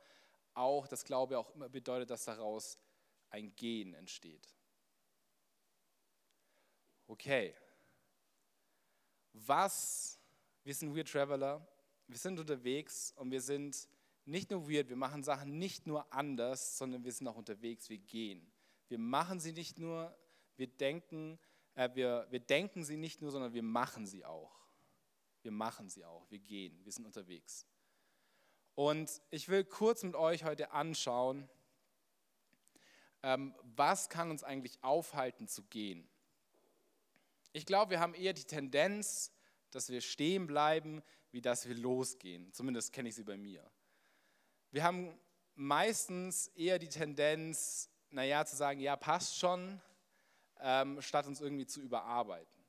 auch, 0.54 0.86
dass 0.86 1.04
Glaube 1.04 1.38
auch 1.38 1.50
immer 1.54 1.68
bedeutet, 1.68 2.10
dass 2.10 2.24
daraus 2.24 2.78
ein 3.30 3.54
Gehen 3.56 3.94
entsteht. 3.94 4.54
Okay. 7.06 7.54
Was 9.32 10.20
wir 10.62 10.74
sind 10.74 10.96
Weird 10.96 11.10
Traveler, 11.10 11.66
wir 12.06 12.16
sind 12.16 12.38
unterwegs 12.38 13.12
und 13.16 13.30
wir 13.30 13.40
sind 13.40 13.88
nicht 14.24 14.50
nur 14.50 14.68
weird, 14.70 14.88
wir 14.88 14.96
machen 14.96 15.22
Sachen 15.22 15.58
nicht 15.58 15.86
nur 15.86 16.10
anders, 16.12 16.78
sondern 16.78 17.04
wir 17.04 17.12
sind 17.12 17.28
auch 17.28 17.36
unterwegs, 17.36 17.90
wir 17.90 17.98
gehen. 17.98 18.50
Wir 18.88 18.98
machen 18.98 19.40
sie 19.40 19.52
nicht 19.52 19.78
nur, 19.78 20.16
wir 20.56 20.66
denken, 20.66 21.38
äh, 21.74 21.90
wir, 21.94 22.26
wir 22.30 22.40
denken 22.40 22.84
sie 22.84 22.96
nicht 22.96 23.20
nur, 23.20 23.30
sondern 23.30 23.52
wir 23.52 23.62
machen 23.62 24.06
sie 24.06 24.24
auch. 24.24 24.64
Wir 25.42 25.50
machen 25.50 25.90
sie 25.90 26.04
auch, 26.04 26.30
wir 26.30 26.38
gehen, 26.38 26.82
wir 26.84 26.92
sind 26.92 27.04
unterwegs. 27.04 27.66
Und 28.74 29.22
ich 29.30 29.48
will 29.48 29.64
kurz 29.64 30.02
mit 30.02 30.16
euch 30.16 30.44
heute 30.44 30.72
anschauen, 30.72 31.48
ähm, 33.22 33.54
was 33.62 34.08
kann 34.08 34.30
uns 34.30 34.42
eigentlich 34.42 34.82
aufhalten 34.82 35.46
zu 35.46 35.62
gehen. 35.64 36.08
Ich 37.52 37.66
glaube, 37.66 37.92
wir 37.92 38.00
haben 38.00 38.14
eher 38.14 38.32
die 38.32 38.44
Tendenz, 38.44 39.32
dass 39.70 39.88
wir 39.88 40.00
stehen 40.00 40.46
bleiben, 40.46 41.02
wie 41.30 41.40
dass 41.40 41.68
wir 41.68 41.74
losgehen. 41.76 42.52
Zumindest 42.52 42.92
kenne 42.92 43.08
ich 43.08 43.14
sie 43.14 43.24
bei 43.24 43.36
mir. 43.36 43.68
Wir 44.72 44.82
haben 44.82 45.18
meistens 45.54 46.48
eher 46.48 46.78
die 46.78 46.88
Tendenz, 46.88 47.88
naja, 48.10 48.44
zu 48.44 48.56
sagen, 48.56 48.80
ja, 48.80 48.96
passt 48.96 49.38
schon, 49.38 49.80
ähm, 50.60 51.00
statt 51.00 51.26
uns 51.26 51.40
irgendwie 51.40 51.66
zu 51.66 51.80
überarbeiten. 51.80 52.64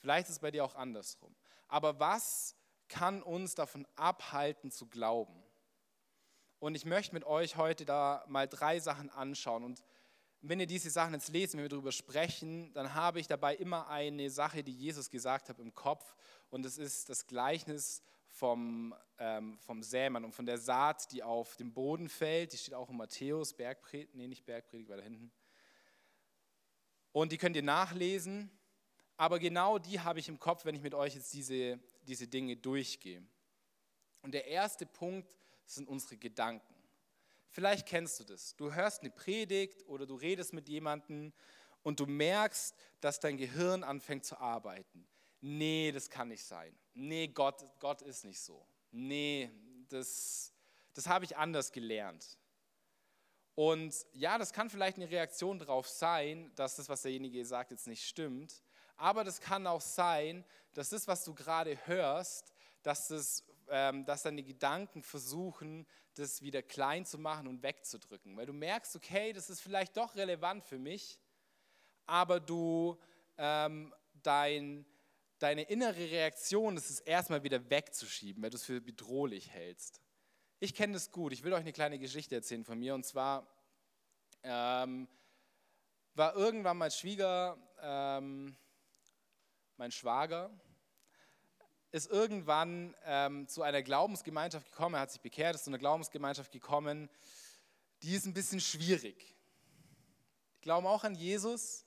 Vielleicht 0.00 0.28
ist 0.28 0.34
es 0.34 0.38
bei 0.40 0.50
dir 0.50 0.64
auch 0.64 0.74
andersrum. 0.74 1.34
Aber 1.68 1.98
was 1.98 2.56
kann 2.88 3.22
uns 3.22 3.54
davon 3.54 3.86
abhalten 3.96 4.70
zu 4.70 4.86
glauben? 4.86 5.42
Und 6.58 6.74
ich 6.74 6.84
möchte 6.84 7.14
mit 7.14 7.24
euch 7.24 7.56
heute 7.56 7.84
da 7.84 8.24
mal 8.26 8.48
drei 8.48 8.80
Sachen 8.80 9.10
anschauen. 9.10 9.62
Und 9.62 9.84
wenn 10.40 10.60
ihr 10.60 10.66
diese 10.66 10.90
Sachen 10.90 11.14
jetzt 11.14 11.28
lesen, 11.28 11.58
wenn 11.58 11.64
wir 11.64 11.68
darüber 11.68 11.92
sprechen, 11.92 12.72
dann 12.72 12.94
habe 12.94 13.20
ich 13.20 13.26
dabei 13.26 13.54
immer 13.56 13.88
eine 13.88 14.30
Sache, 14.30 14.64
die 14.64 14.72
Jesus 14.72 15.10
gesagt 15.10 15.48
hat, 15.48 15.58
im 15.58 15.74
Kopf. 15.74 16.16
Und 16.50 16.64
es 16.66 16.78
ist 16.78 17.08
das 17.08 17.26
Gleichnis 17.26 18.02
vom, 18.26 18.94
ähm, 19.18 19.58
vom 19.58 19.82
Sämann 19.82 20.24
und 20.24 20.34
von 20.34 20.46
der 20.46 20.58
Saat, 20.58 21.12
die 21.12 21.22
auf 21.22 21.56
dem 21.56 21.72
Boden 21.72 22.08
fällt. 22.08 22.52
Die 22.52 22.58
steht 22.58 22.74
auch 22.74 22.88
in 22.88 22.96
Matthäus, 22.96 23.54
Bergpredigt, 23.54 24.14
nee, 24.14 24.28
nicht 24.28 24.44
Bergpredigt, 24.44 24.90
weiter 24.90 25.02
hinten. 25.02 25.32
Und 27.12 27.32
die 27.32 27.38
könnt 27.38 27.56
ihr 27.56 27.62
nachlesen. 27.62 28.50
Aber 29.16 29.40
genau 29.40 29.78
die 29.78 30.00
habe 30.00 30.20
ich 30.20 30.28
im 30.28 30.38
Kopf, 30.38 30.64
wenn 30.64 30.76
ich 30.76 30.82
mit 30.82 30.94
euch 30.94 31.16
jetzt 31.16 31.32
diese, 31.34 31.80
diese 32.08 32.26
Dinge 32.26 32.56
durchgehe. 32.56 33.22
Und 34.22 34.32
der 34.32 34.46
erste 34.46 34.86
Punkt 34.86 35.28
sind 35.64 35.88
unsere 35.88 36.16
Gedanken. 36.16 36.74
Vielleicht 37.50 37.86
kennst 37.86 38.20
du 38.20 38.24
das. 38.24 38.56
Du 38.56 38.74
hörst 38.74 39.02
eine 39.02 39.10
Predigt 39.10 39.86
oder 39.86 40.06
du 40.06 40.14
redest 40.14 40.52
mit 40.52 40.68
jemandem 40.68 41.32
und 41.82 42.00
du 42.00 42.06
merkst, 42.06 42.74
dass 43.00 43.20
dein 43.20 43.36
Gehirn 43.36 43.84
anfängt 43.84 44.24
zu 44.24 44.38
arbeiten. 44.38 45.06
Nee, 45.40 45.92
das 45.92 46.10
kann 46.10 46.28
nicht 46.28 46.44
sein. 46.44 46.76
Nee, 46.94 47.28
Gott, 47.28 47.64
Gott 47.78 48.02
ist 48.02 48.24
nicht 48.24 48.40
so. 48.40 48.66
Nee, 48.90 49.50
das, 49.88 50.52
das 50.94 51.06
habe 51.06 51.24
ich 51.24 51.36
anders 51.36 51.72
gelernt. 51.72 52.38
Und 53.54 54.06
ja, 54.12 54.38
das 54.38 54.52
kann 54.52 54.70
vielleicht 54.70 54.98
eine 54.98 55.10
Reaktion 55.10 55.58
darauf 55.58 55.88
sein, 55.88 56.52
dass 56.54 56.76
das, 56.76 56.88
was 56.88 57.02
derjenige 57.02 57.44
sagt, 57.44 57.70
jetzt 57.70 57.86
nicht 57.86 58.04
stimmt. 58.06 58.62
Aber 58.98 59.24
das 59.24 59.40
kann 59.40 59.66
auch 59.66 59.80
sein, 59.80 60.44
dass 60.74 60.90
das, 60.90 61.08
was 61.08 61.24
du 61.24 61.34
gerade 61.34 61.78
hörst, 61.86 62.52
dass, 62.82 63.08
das, 63.08 63.44
ähm, 63.68 64.04
dass 64.04 64.22
deine 64.22 64.42
Gedanken 64.42 65.02
versuchen, 65.02 65.86
das 66.14 66.42
wieder 66.42 66.62
klein 66.62 67.06
zu 67.06 67.16
machen 67.16 67.46
und 67.46 67.62
wegzudrücken. 67.62 68.36
Weil 68.36 68.46
du 68.46 68.52
merkst, 68.52 68.94
okay, 68.96 69.32
das 69.32 69.50
ist 69.50 69.60
vielleicht 69.60 69.96
doch 69.96 70.16
relevant 70.16 70.64
für 70.64 70.78
mich, 70.78 71.18
aber 72.06 72.40
du 72.40 72.98
ähm, 73.36 73.94
dein, 74.22 74.84
deine 75.38 75.62
innere 75.62 75.96
Reaktion 75.96 76.76
ist 76.76 76.90
es 76.90 77.00
erstmal 77.00 77.44
wieder 77.44 77.70
wegzuschieben, 77.70 78.42
weil 78.42 78.50
du 78.50 78.56
es 78.56 78.64
für 78.64 78.80
bedrohlich 78.80 79.50
hältst. 79.50 80.00
Ich 80.58 80.74
kenne 80.74 80.94
das 80.94 81.12
gut. 81.12 81.32
Ich 81.32 81.44
will 81.44 81.52
euch 81.52 81.60
eine 81.60 81.72
kleine 81.72 82.00
Geschichte 82.00 82.34
erzählen 82.34 82.64
von 82.64 82.78
mir. 82.80 82.96
Und 82.96 83.06
zwar 83.06 83.46
ähm, 84.42 85.06
war 86.14 86.34
irgendwann 86.34 86.78
mein 86.78 86.90
Schwieger, 86.90 87.56
ähm, 87.80 88.56
mein 89.78 89.92
Schwager, 89.92 90.50
ist 91.90 92.10
irgendwann 92.10 92.94
ähm, 93.04 93.48
zu 93.48 93.62
einer 93.62 93.82
Glaubensgemeinschaft 93.82 94.70
gekommen, 94.70 94.96
er 94.96 95.02
hat 95.02 95.12
sich 95.12 95.20
bekehrt, 95.20 95.54
ist 95.54 95.64
zu 95.64 95.70
einer 95.70 95.78
Glaubensgemeinschaft 95.78 96.52
gekommen, 96.52 97.08
die 98.02 98.14
ist 98.14 98.26
ein 98.26 98.34
bisschen 98.34 98.60
schwierig. 98.60 99.34
Die 100.56 100.60
glauben 100.60 100.86
auch 100.86 101.04
an 101.04 101.14
Jesus, 101.14 101.86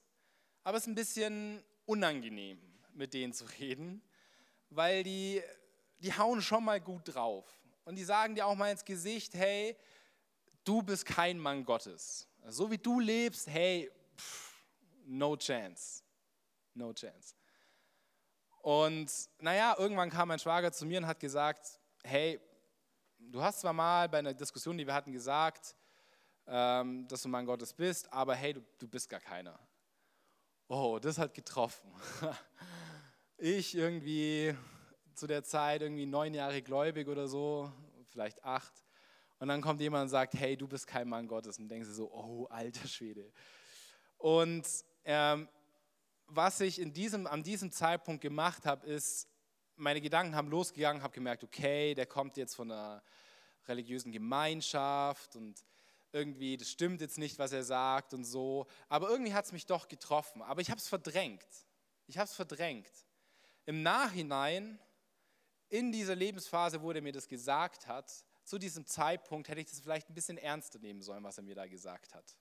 aber 0.64 0.78
es 0.78 0.84
ist 0.84 0.88
ein 0.88 0.96
bisschen 0.96 1.64
unangenehm, 1.86 2.60
mit 2.94 3.14
denen 3.14 3.34
zu 3.34 3.46
reden, 3.60 4.02
weil 4.70 5.04
die, 5.04 5.44
die 6.00 6.18
hauen 6.18 6.42
schon 6.42 6.64
mal 6.64 6.82
gut 6.82 7.14
drauf. 7.14 7.46
Und 7.86 7.96
die 7.96 8.04
sagen 8.04 8.36
dir 8.36 8.46
auch 8.46 8.56
mal 8.56 8.72
ins 8.72 8.86
Gesicht, 8.86 9.34
hey, 9.34 9.76
du 10.64 10.82
bist 10.82 11.06
kein 11.06 11.38
Mann 11.38 11.66
Gottes. 11.66 12.28
So 12.48 12.72
wie 12.72 12.78
du 12.78 13.00
lebst, 13.00 13.48
hey, 13.48 13.92
pff, 14.18 14.56
no 15.06 15.36
chance. 15.36 16.04
No 16.74 16.94
chance. 16.94 17.36
Und 18.62 19.12
naja, 19.40 19.76
irgendwann 19.78 20.10
kam 20.10 20.28
mein 20.28 20.40
Schwager 20.40 20.72
zu 20.72 20.86
mir 20.86 21.00
und 21.00 21.08
hat 21.08 21.20
gesagt, 21.20 21.80
hey, 22.04 22.40
du 23.18 23.42
hast 23.42 23.62
zwar 23.62 23.74
mal 23.74 24.08
bei 24.10 24.20
einer 24.20 24.34
Diskussion, 24.34 24.78
die 24.78 24.86
wir 24.86 24.94
hatten, 24.94 25.12
gesagt, 25.12 25.76
ähm, 26.48 27.08
dass 27.08 27.22
du 27.22 27.30
Mann 27.30 27.46
Gottes 27.46 27.74
bist, 27.74 28.12
aber 28.12 28.36
hey, 28.36 28.54
du, 28.54 28.62
du 28.80 28.88
bist 28.88 29.10
gar 29.10 29.20
keiner. 29.20 29.60
Oh, 30.68 31.00
das 31.00 31.18
hat 31.18 31.34
getroffen. 31.34 31.92
Ich 33.44 33.74
irgendwie 33.74 34.56
zu 35.16 35.26
der 35.26 35.44
Zeit 35.44 35.82
irgendwie 35.82 36.06
neun 36.06 36.36
Jahre 36.36 36.62
gläubig 36.62 37.08
oder 37.08 37.28
so, 37.28 37.72
vielleicht 38.06 38.44
acht. 38.44 38.86
Und 39.40 39.48
dann 39.48 39.62
kommt 39.62 39.82
jemand 39.82 40.04
und 40.04 40.10
sagt, 40.10 40.36
hey, 40.36 40.56
du 40.56 40.68
bist 40.68 40.86
kein 40.86 41.10
Mann 41.10 41.28
Gottes. 41.28 41.58
Und 41.58 41.68
denkst 41.68 41.88
du 41.88 41.94
so, 41.96 42.12
oh, 42.14 42.46
alter 42.52 42.88
Schwede. 42.88 43.34
Und 44.20 44.68
ähm, 45.04 45.50
was 46.34 46.60
ich 46.62 46.80
in 46.80 46.94
diesem, 46.94 47.28
an 47.28 47.44
diesem 47.44 47.72
Zeitpunkt 47.72 48.22
gemacht 48.22 48.66
habe, 48.66 48.88
ist, 48.88 49.28
meine 49.76 50.02
Gedanken 50.02 50.36
haben 50.36 50.50
losgegangen, 50.50 51.04
habe 51.04 51.14
gemerkt, 51.14 51.44
okay, 51.44 51.94
der 51.94 52.06
kommt 52.06 52.38
jetzt 52.38 52.56
von 52.56 52.72
einer 52.72 53.04
religiösen 53.68 54.12
Gemeinschaft 54.12 55.36
und 55.36 55.64
irgendwie, 56.14 56.58
das 56.58 56.70
stimmt 56.70 57.02
jetzt 57.02 57.18
nicht, 57.18 57.40
was 57.40 57.52
er 57.52 57.64
sagt 57.64 58.14
und 58.14 58.24
so. 58.24 58.68
Aber 58.90 59.10
irgendwie 59.10 59.34
hat 59.34 59.46
es 59.46 59.52
mich 59.52 59.66
doch 59.66 59.88
getroffen. 59.88 60.42
Aber 60.42 60.62
ich 60.62 60.70
habe 60.70 60.80
es 60.80 60.88
verdrängt. 60.88 61.48
Ich 62.08 62.18
habe 62.18 62.26
es 62.26 62.36
verdrängt. 62.36 62.92
Im 63.66 63.82
Nachhinein, 63.82 64.80
in 65.70 65.92
dieser 65.92 66.16
Lebensphase, 66.16 66.82
wo 66.82 66.92
er 66.92 67.02
mir 67.02 67.14
das 67.14 67.28
gesagt 67.28 67.88
hat, 67.88 68.12
zu 68.44 68.58
diesem 68.58 68.86
Zeitpunkt 68.86 69.48
hätte 69.48 69.62
ich 69.62 69.70
das 69.70 69.80
vielleicht 69.80 70.10
ein 70.10 70.14
bisschen 70.14 70.38
ernster 70.38 70.80
nehmen 70.80 71.02
sollen, 71.02 71.24
was 71.24 71.38
er 71.38 71.44
mir 71.44 71.56
da 71.56 71.68
gesagt 71.68 72.14
hat. 72.14 72.36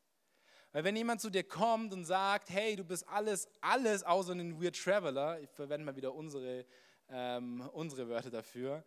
Weil 0.72 0.85
wenn 0.85 0.96
jemand 0.96 1.20
zu 1.20 1.30
dir 1.30 1.42
kommt 1.42 1.92
und 1.92 2.04
sagt, 2.04 2.50
hey, 2.50 2.76
du 2.76 2.85
bist 2.85 3.06
alles, 3.09 3.48
alles 3.61 4.04
außer 4.04 4.33
ein 4.33 4.62
Weird 4.62 4.76
Traveler, 4.76 5.40
ich 5.40 5.50
verwende 5.50 5.85
mal 5.85 5.96
wieder 5.96 6.14
unsere, 6.14 6.64
ähm, 7.09 7.68
unsere 7.72 8.09
Wörter 8.09 8.30
dafür, 8.30 8.85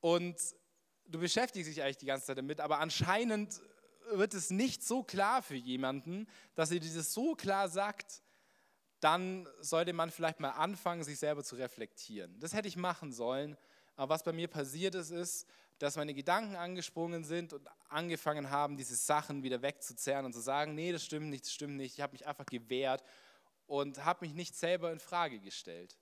und 0.00 0.36
du 1.06 1.20
beschäftigst 1.20 1.70
dich 1.70 1.82
eigentlich 1.82 1.98
die 1.98 2.06
ganze 2.06 2.26
Zeit 2.26 2.38
damit, 2.38 2.60
aber 2.60 2.80
anscheinend 2.80 3.60
wird 4.10 4.34
es 4.34 4.50
nicht 4.50 4.82
so 4.82 5.02
klar 5.02 5.42
für 5.42 5.54
jemanden, 5.54 6.26
dass 6.54 6.70
er 6.70 6.80
dieses 6.80 7.12
so 7.12 7.34
klar 7.34 7.68
sagt, 7.68 8.22
dann 9.00 9.48
sollte 9.60 9.92
man 9.92 10.10
vielleicht 10.10 10.40
mal 10.40 10.50
anfangen, 10.50 11.02
sich 11.02 11.18
selber 11.18 11.42
zu 11.42 11.56
reflektieren. 11.56 12.38
Das 12.38 12.52
hätte 12.52 12.68
ich 12.68 12.76
machen 12.76 13.12
sollen, 13.12 13.56
aber 13.96 14.14
was 14.14 14.22
bei 14.22 14.32
mir 14.32 14.48
passiert 14.48 14.94
ist, 14.94 15.10
ist, 15.10 15.46
dass 15.82 15.96
meine 15.96 16.14
Gedanken 16.14 16.54
angesprungen 16.54 17.24
sind 17.24 17.52
und 17.52 17.68
angefangen 17.88 18.50
haben, 18.50 18.76
diese 18.76 18.94
Sachen 18.94 19.42
wieder 19.42 19.62
wegzuzerren 19.62 20.24
und 20.24 20.32
zu 20.32 20.38
sagen, 20.38 20.76
nee, 20.76 20.92
das 20.92 21.04
stimmt 21.04 21.28
nicht, 21.28 21.44
das 21.44 21.52
stimmt 21.52 21.76
nicht. 21.76 21.94
Ich 21.94 22.00
habe 22.00 22.12
mich 22.12 22.24
einfach 22.24 22.46
gewehrt 22.46 23.02
und 23.66 24.04
habe 24.04 24.24
mich 24.24 24.32
nicht 24.32 24.54
selber 24.54 24.92
in 24.92 25.00
Frage 25.00 25.40
gestellt. 25.40 25.98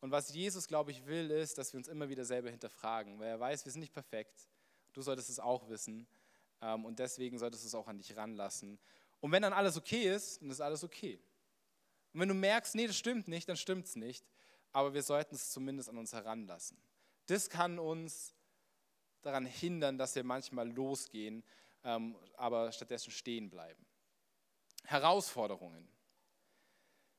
Und 0.00 0.10
was 0.10 0.34
Jesus, 0.34 0.68
glaube 0.68 0.90
ich, 0.90 1.06
will, 1.06 1.30
ist, 1.30 1.56
dass 1.56 1.72
wir 1.72 1.78
uns 1.78 1.88
immer 1.88 2.10
wieder 2.10 2.26
selber 2.26 2.50
hinterfragen, 2.50 3.18
weil 3.18 3.28
er 3.28 3.40
weiß, 3.40 3.64
wir 3.64 3.72
sind 3.72 3.80
nicht 3.80 3.94
perfekt. 3.94 4.50
Du 4.92 5.00
solltest 5.00 5.30
es 5.30 5.40
auch 5.40 5.66
wissen 5.70 6.06
ähm, 6.60 6.84
und 6.84 6.98
deswegen 6.98 7.38
solltest 7.38 7.64
du 7.64 7.68
es 7.68 7.74
auch 7.74 7.88
an 7.88 7.96
dich 7.96 8.14
ranlassen. 8.18 8.78
Und 9.20 9.32
wenn 9.32 9.40
dann 9.40 9.54
alles 9.54 9.78
okay 9.78 10.14
ist, 10.14 10.42
dann 10.42 10.50
ist 10.50 10.60
alles 10.60 10.84
okay. 10.84 11.18
Und 12.12 12.20
wenn 12.20 12.28
du 12.28 12.34
merkst, 12.34 12.74
nee, 12.74 12.86
das 12.86 12.98
stimmt 12.98 13.28
nicht, 13.28 13.48
dann 13.48 13.56
stimmt 13.56 13.86
es 13.86 13.96
nicht. 13.96 14.26
Aber 14.72 14.92
wir 14.92 15.02
sollten 15.02 15.36
es 15.36 15.48
zumindest 15.52 15.88
an 15.88 15.96
uns 15.96 16.12
heranlassen. 16.12 16.76
Das 17.24 17.48
kann 17.48 17.78
uns 17.78 18.35
daran 19.26 19.46
hindern, 19.46 19.98
dass 19.98 20.14
wir 20.14 20.24
manchmal 20.24 20.70
losgehen, 20.70 21.42
ähm, 21.84 22.16
aber 22.36 22.72
stattdessen 22.72 23.10
stehen 23.10 23.50
bleiben. 23.50 23.84
Herausforderungen. 24.84 25.88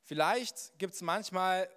Vielleicht 0.02 0.78
gibt 0.78 0.94
es 0.94 1.02
manchmal 1.02 1.68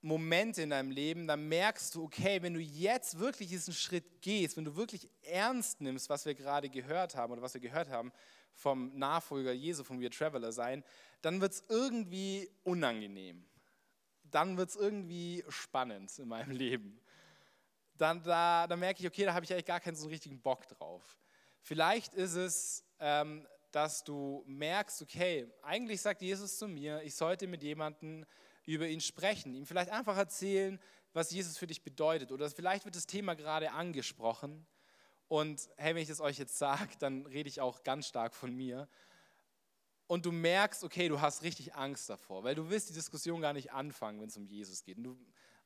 Momente 0.00 0.62
in 0.62 0.70
deinem 0.70 0.92
Leben, 0.92 1.26
da 1.26 1.36
merkst 1.36 1.94
du, 1.94 2.04
okay, 2.04 2.40
wenn 2.42 2.54
du 2.54 2.60
jetzt 2.60 3.18
wirklich 3.18 3.48
diesen 3.48 3.74
Schritt 3.74 4.22
gehst, 4.22 4.56
wenn 4.56 4.64
du 4.64 4.76
wirklich 4.76 5.10
ernst 5.22 5.80
nimmst, 5.80 6.08
was 6.08 6.24
wir 6.24 6.34
gerade 6.34 6.68
gehört 6.70 7.16
haben 7.16 7.32
oder 7.32 7.42
was 7.42 7.54
wir 7.54 7.60
gehört 7.60 7.88
haben 7.88 8.12
vom 8.52 8.96
Nachfolger 8.96 9.52
Jesu, 9.52 9.82
vom 9.82 9.98
Wir 10.00 10.10
Traveler 10.10 10.52
sein, 10.52 10.84
dann 11.22 11.40
wird 11.40 11.52
es 11.52 11.64
irgendwie 11.68 12.48
unangenehm. 12.62 13.44
Dann 14.22 14.56
wird 14.56 14.70
es 14.70 14.76
irgendwie 14.76 15.44
spannend 15.48 16.16
in 16.18 16.28
meinem 16.28 16.50
Leben. 16.56 17.00
Dann 17.98 18.22
da, 18.22 18.66
da 18.66 18.76
merke 18.76 19.00
ich, 19.00 19.06
okay, 19.06 19.24
da 19.24 19.34
habe 19.34 19.44
ich 19.44 19.52
eigentlich 19.52 19.66
gar 19.66 19.80
keinen 19.80 19.96
so 19.96 20.08
richtigen 20.08 20.40
Bock 20.40 20.66
drauf. 20.68 21.18
Vielleicht 21.60 22.14
ist 22.14 22.34
es, 22.34 22.84
ähm, 23.00 23.46
dass 23.72 24.04
du 24.04 24.42
merkst, 24.46 25.02
okay, 25.02 25.52
eigentlich 25.62 26.00
sagt 26.00 26.22
Jesus 26.22 26.56
zu 26.56 26.68
mir, 26.68 27.02
ich 27.02 27.14
sollte 27.14 27.46
mit 27.46 27.62
jemandem 27.62 28.24
über 28.64 28.86
ihn 28.88 29.00
sprechen, 29.00 29.54
ihm 29.54 29.66
vielleicht 29.66 29.90
einfach 29.90 30.16
erzählen, 30.16 30.80
was 31.12 31.30
Jesus 31.30 31.58
für 31.58 31.66
dich 31.66 31.82
bedeutet. 31.82 32.32
Oder 32.32 32.48
vielleicht 32.50 32.84
wird 32.84 32.96
das 32.96 33.06
Thema 33.06 33.34
gerade 33.34 33.72
angesprochen. 33.72 34.66
Und 35.26 35.68
hey, 35.76 35.94
wenn 35.94 36.02
ich 36.02 36.08
das 36.08 36.20
euch 36.20 36.38
jetzt 36.38 36.56
sage, 36.56 36.90
dann 36.98 37.26
rede 37.26 37.48
ich 37.48 37.60
auch 37.60 37.82
ganz 37.82 38.06
stark 38.06 38.34
von 38.34 38.54
mir. 38.54 38.88
Und 40.06 40.24
du 40.24 40.32
merkst, 40.32 40.84
okay, 40.84 41.08
du 41.08 41.20
hast 41.20 41.42
richtig 41.42 41.74
Angst 41.74 42.08
davor, 42.08 42.42
weil 42.44 42.54
du 42.54 42.70
willst 42.70 42.88
die 42.88 42.94
Diskussion 42.94 43.42
gar 43.42 43.52
nicht 43.52 43.72
anfangen, 43.72 44.20
wenn 44.20 44.28
es 44.28 44.36
um 44.38 44.46
Jesus 44.46 44.82
geht. 44.82 44.96
Und 44.96 45.04
du, 45.04 45.18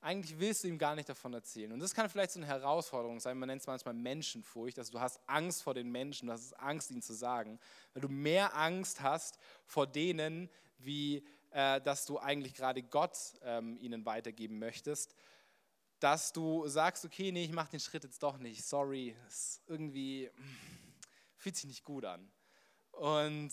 eigentlich 0.03 0.39
willst 0.39 0.65
du 0.65 0.69
ihm 0.69 0.79
gar 0.79 0.97
nicht 0.97 1.09
davon 1.09 1.33
erzählen. 1.33 1.73
Und 1.73 1.79
das 1.81 1.95
kann 1.95 2.11
vielleicht 2.11 2.33
so 2.33 2.41
eine 2.41 2.47
Herausforderung 2.49 3.21
sein, 3.21 3.39
man 3.39 3.47
nennt 3.47 3.61
es 3.61 3.69
manchmal 3.69 3.95
Menschenfurcht, 3.95 4.77
dass 4.77 4.91
du 4.91 5.01
hast 5.01 5.21
Angst 5.27 5.63
vor 5.63 5.75
den 5.75 5.91
Menschen, 5.91 6.27
du 6.27 6.33
hast 6.33 6.59
Angst, 6.59 6.91
ihnen 6.91 7.03
zu 7.03 7.15
sagen, 7.15 7.59
weil 7.95 8.03
du 8.03 8.09
mehr 8.09 8.57
Angst 8.57 9.01
hast 9.01 9.39
vor 9.65 9.87
denen, 9.87 10.51
wie 10.79 11.25
äh, 11.51 11.81
dass 11.81 12.05
du 12.05 12.19
eigentlich 12.19 12.55
gerade 12.55 12.83
Gott 12.83 13.17
ähm, 13.43 13.79
ihnen 13.79 14.05
weitergeben 14.05 14.59
möchtest, 14.59 15.15
dass 16.01 16.33
du 16.33 16.67
sagst, 16.67 17.05
okay, 17.05 17.31
nee, 17.31 17.45
ich 17.45 17.53
mache 17.53 17.71
den 17.71 17.81
Schritt 17.81 18.03
jetzt 18.03 18.23
doch 18.25 18.39
nicht, 18.39 18.65
sorry, 18.65 19.15
es 19.29 19.63
irgendwie 19.69 20.31
fühlt 21.37 21.55
sich 21.55 21.67
nicht 21.67 21.85
gut 21.85 22.05
an. 22.05 22.29
Und 22.91 23.53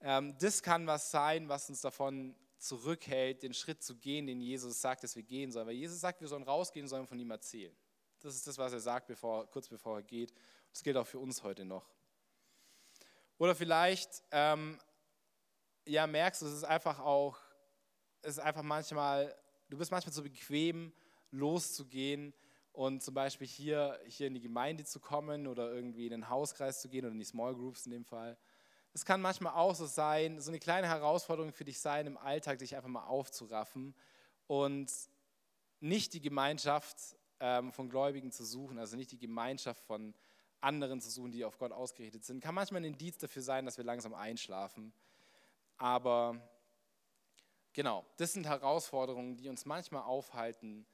ähm, 0.00 0.36
das 0.38 0.62
kann 0.62 0.86
was 0.86 1.10
sein, 1.10 1.48
was 1.48 1.70
uns 1.70 1.80
davon 1.80 2.34
zurückhält, 2.60 3.42
den 3.42 3.54
Schritt 3.54 3.82
zu 3.82 3.96
gehen, 3.96 4.26
den 4.26 4.40
Jesus 4.40 4.80
sagt, 4.80 5.02
dass 5.02 5.16
wir 5.16 5.22
gehen 5.22 5.50
sollen. 5.50 5.66
Weil 5.66 5.74
Jesus 5.74 6.00
sagt, 6.00 6.20
wir 6.20 6.28
sollen 6.28 6.42
rausgehen, 6.42 6.86
sollen 6.86 7.06
von 7.06 7.18
ihm 7.18 7.30
erzählen. 7.30 7.74
Das 8.20 8.34
ist 8.34 8.46
das, 8.46 8.58
was 8.58 8.72
er 8.72 8.80
sagt, 8.80 9.06
bevor, 9.06 9.48
kurz 9.50 9.68
bevor 9.68 9.96
er 9.96 10.02
geht. 10.02 10.34
Das 10.70 10.82
gilt 10.82 10.96
auch 10.96 11.06
für 11.06 11.18
uns 11.18 11.42
heute 11.42 11.64
noch. 11.64 11.88
Oder 13.38 13.54
vielleicht 13.54 14.22
ähm, 14.30 14.78
ja, 15.86 16.06
merkst, 16.06 16.42
es 16.42 16.52
ist 16.52 16.64
einfach 16.64 16.98
auch, 16.98 17.38
es 18.20 18.32
ist 18.32 18.40
einfach 18.40 18.62
manchmal, 18.62 19.34
du 19.70 19.78
bist 19.78 19.90
manchmal 19.90 20.12
so 20.12 20.22
bequem, 20.22 20.92
loszugehen 21.30 22.34
und 22.72 23.02
zum 23.02 23.14
Beispiel 23.14 23.46
hier, 23.46 23.98
hier 24.06 24.26
in 24.26 24.34
die 24.34 24.40
Gemeinde 24.40 24.84
zu 24.84 25.00
kommen 25.00 25.46
oder 25.46 25.72
irgendwie 25.72 26.04
in 26.04 26.10
den 26.10 26.28
Hauskreis 26.28 26.82
zu 26.82 26.90
gehen 26.90 27.06
oder 27.06 27.12
in 27.12 27.18
die 27.18 27.24
Small 27.24 27.54
Groups 27.54 27.86
in 27.86 27.92
dem 27.92 28.04
Fall. 28.04 28.36
Es 28.92 29.04
kann 29.04 29.20
manchmal 29.20 29.54
auch 29.54 29.74
so 29.74 29.86
sein, 29.86 30.40
so 30.40 30.50
eine 30.50 30.58
kleine 30.58 30.88
Herausforderung 30.88 31.52
für 31.52 31.64
dich 31.64 31.78
sein, 31.78 32.06
im 32.06 32.16
Alltag 32.16 32.58
dich 32.58 32.74
einfach 32.74 32.88
mal 32.88 33.06
aufzuraffen 33.06 33.94
und 34.48 34.90
nicht 35.78 36.12
die 36.12 36.20
Gemeinschaft 36.20 36.96
ähm, 37.38 37.72
von 37.72 37.88
Gläubigen 37.88 38.32
zu 38.32 38.44
suchen, 38.44 38.78
also 38.78 38.96
nicht 38.96 39.12
die 39.12 39.18
Gemeinschaft 39.18 39.84
von 39.84 40.14
anderen 40.60 41.00
zu 41.00 41.08
suchen, 41.10 41.30
die 41.30 41.44
auf 41.44 41.56
Gott 41.58 41.72
ausgerichtet 41.72 42.24
sind. 42.24 42.40
Kann 42.40 42.54
manchmal 42.54 42.82
ein 42.82 42.92
Indiz 42.92 43.18
dafür 43.18 43.42
sein, 43.42 43.64
dass 43.64 43.78
wir 43.78 43.84
langsam 43.84 44.12
einschlafen. 44.12 44.92
Aber 45.78 46.40
genau, 47.72 48.04
das 48.18 48.32
sind 48.32 48.46
Herausforderungen, 48.46 49.36
die 49.36 49.48
uns 49.48 49.64
manchmal 49.64 50.02
aufhalten 50.02 50.84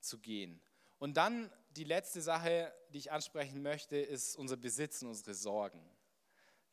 zu 0.00 0.18
gehen. 0.18 0.60
Und 0.98 1.16
dann 1.16 1.52
die 1.70 1.84
letzte 1.84 2.22
Sache, 2.22 2.72
die 2.90 2.98
ich 2.98 3.12
ansprechen 3.12 3.60
möchte, 3.60 3.96
ist 3.96 4.36
unser 4.36 4.56
Besitz 4.56 5.02
und 5.02 5.08
unsere 5.08 5.34
Sorgen. 5.34 5.82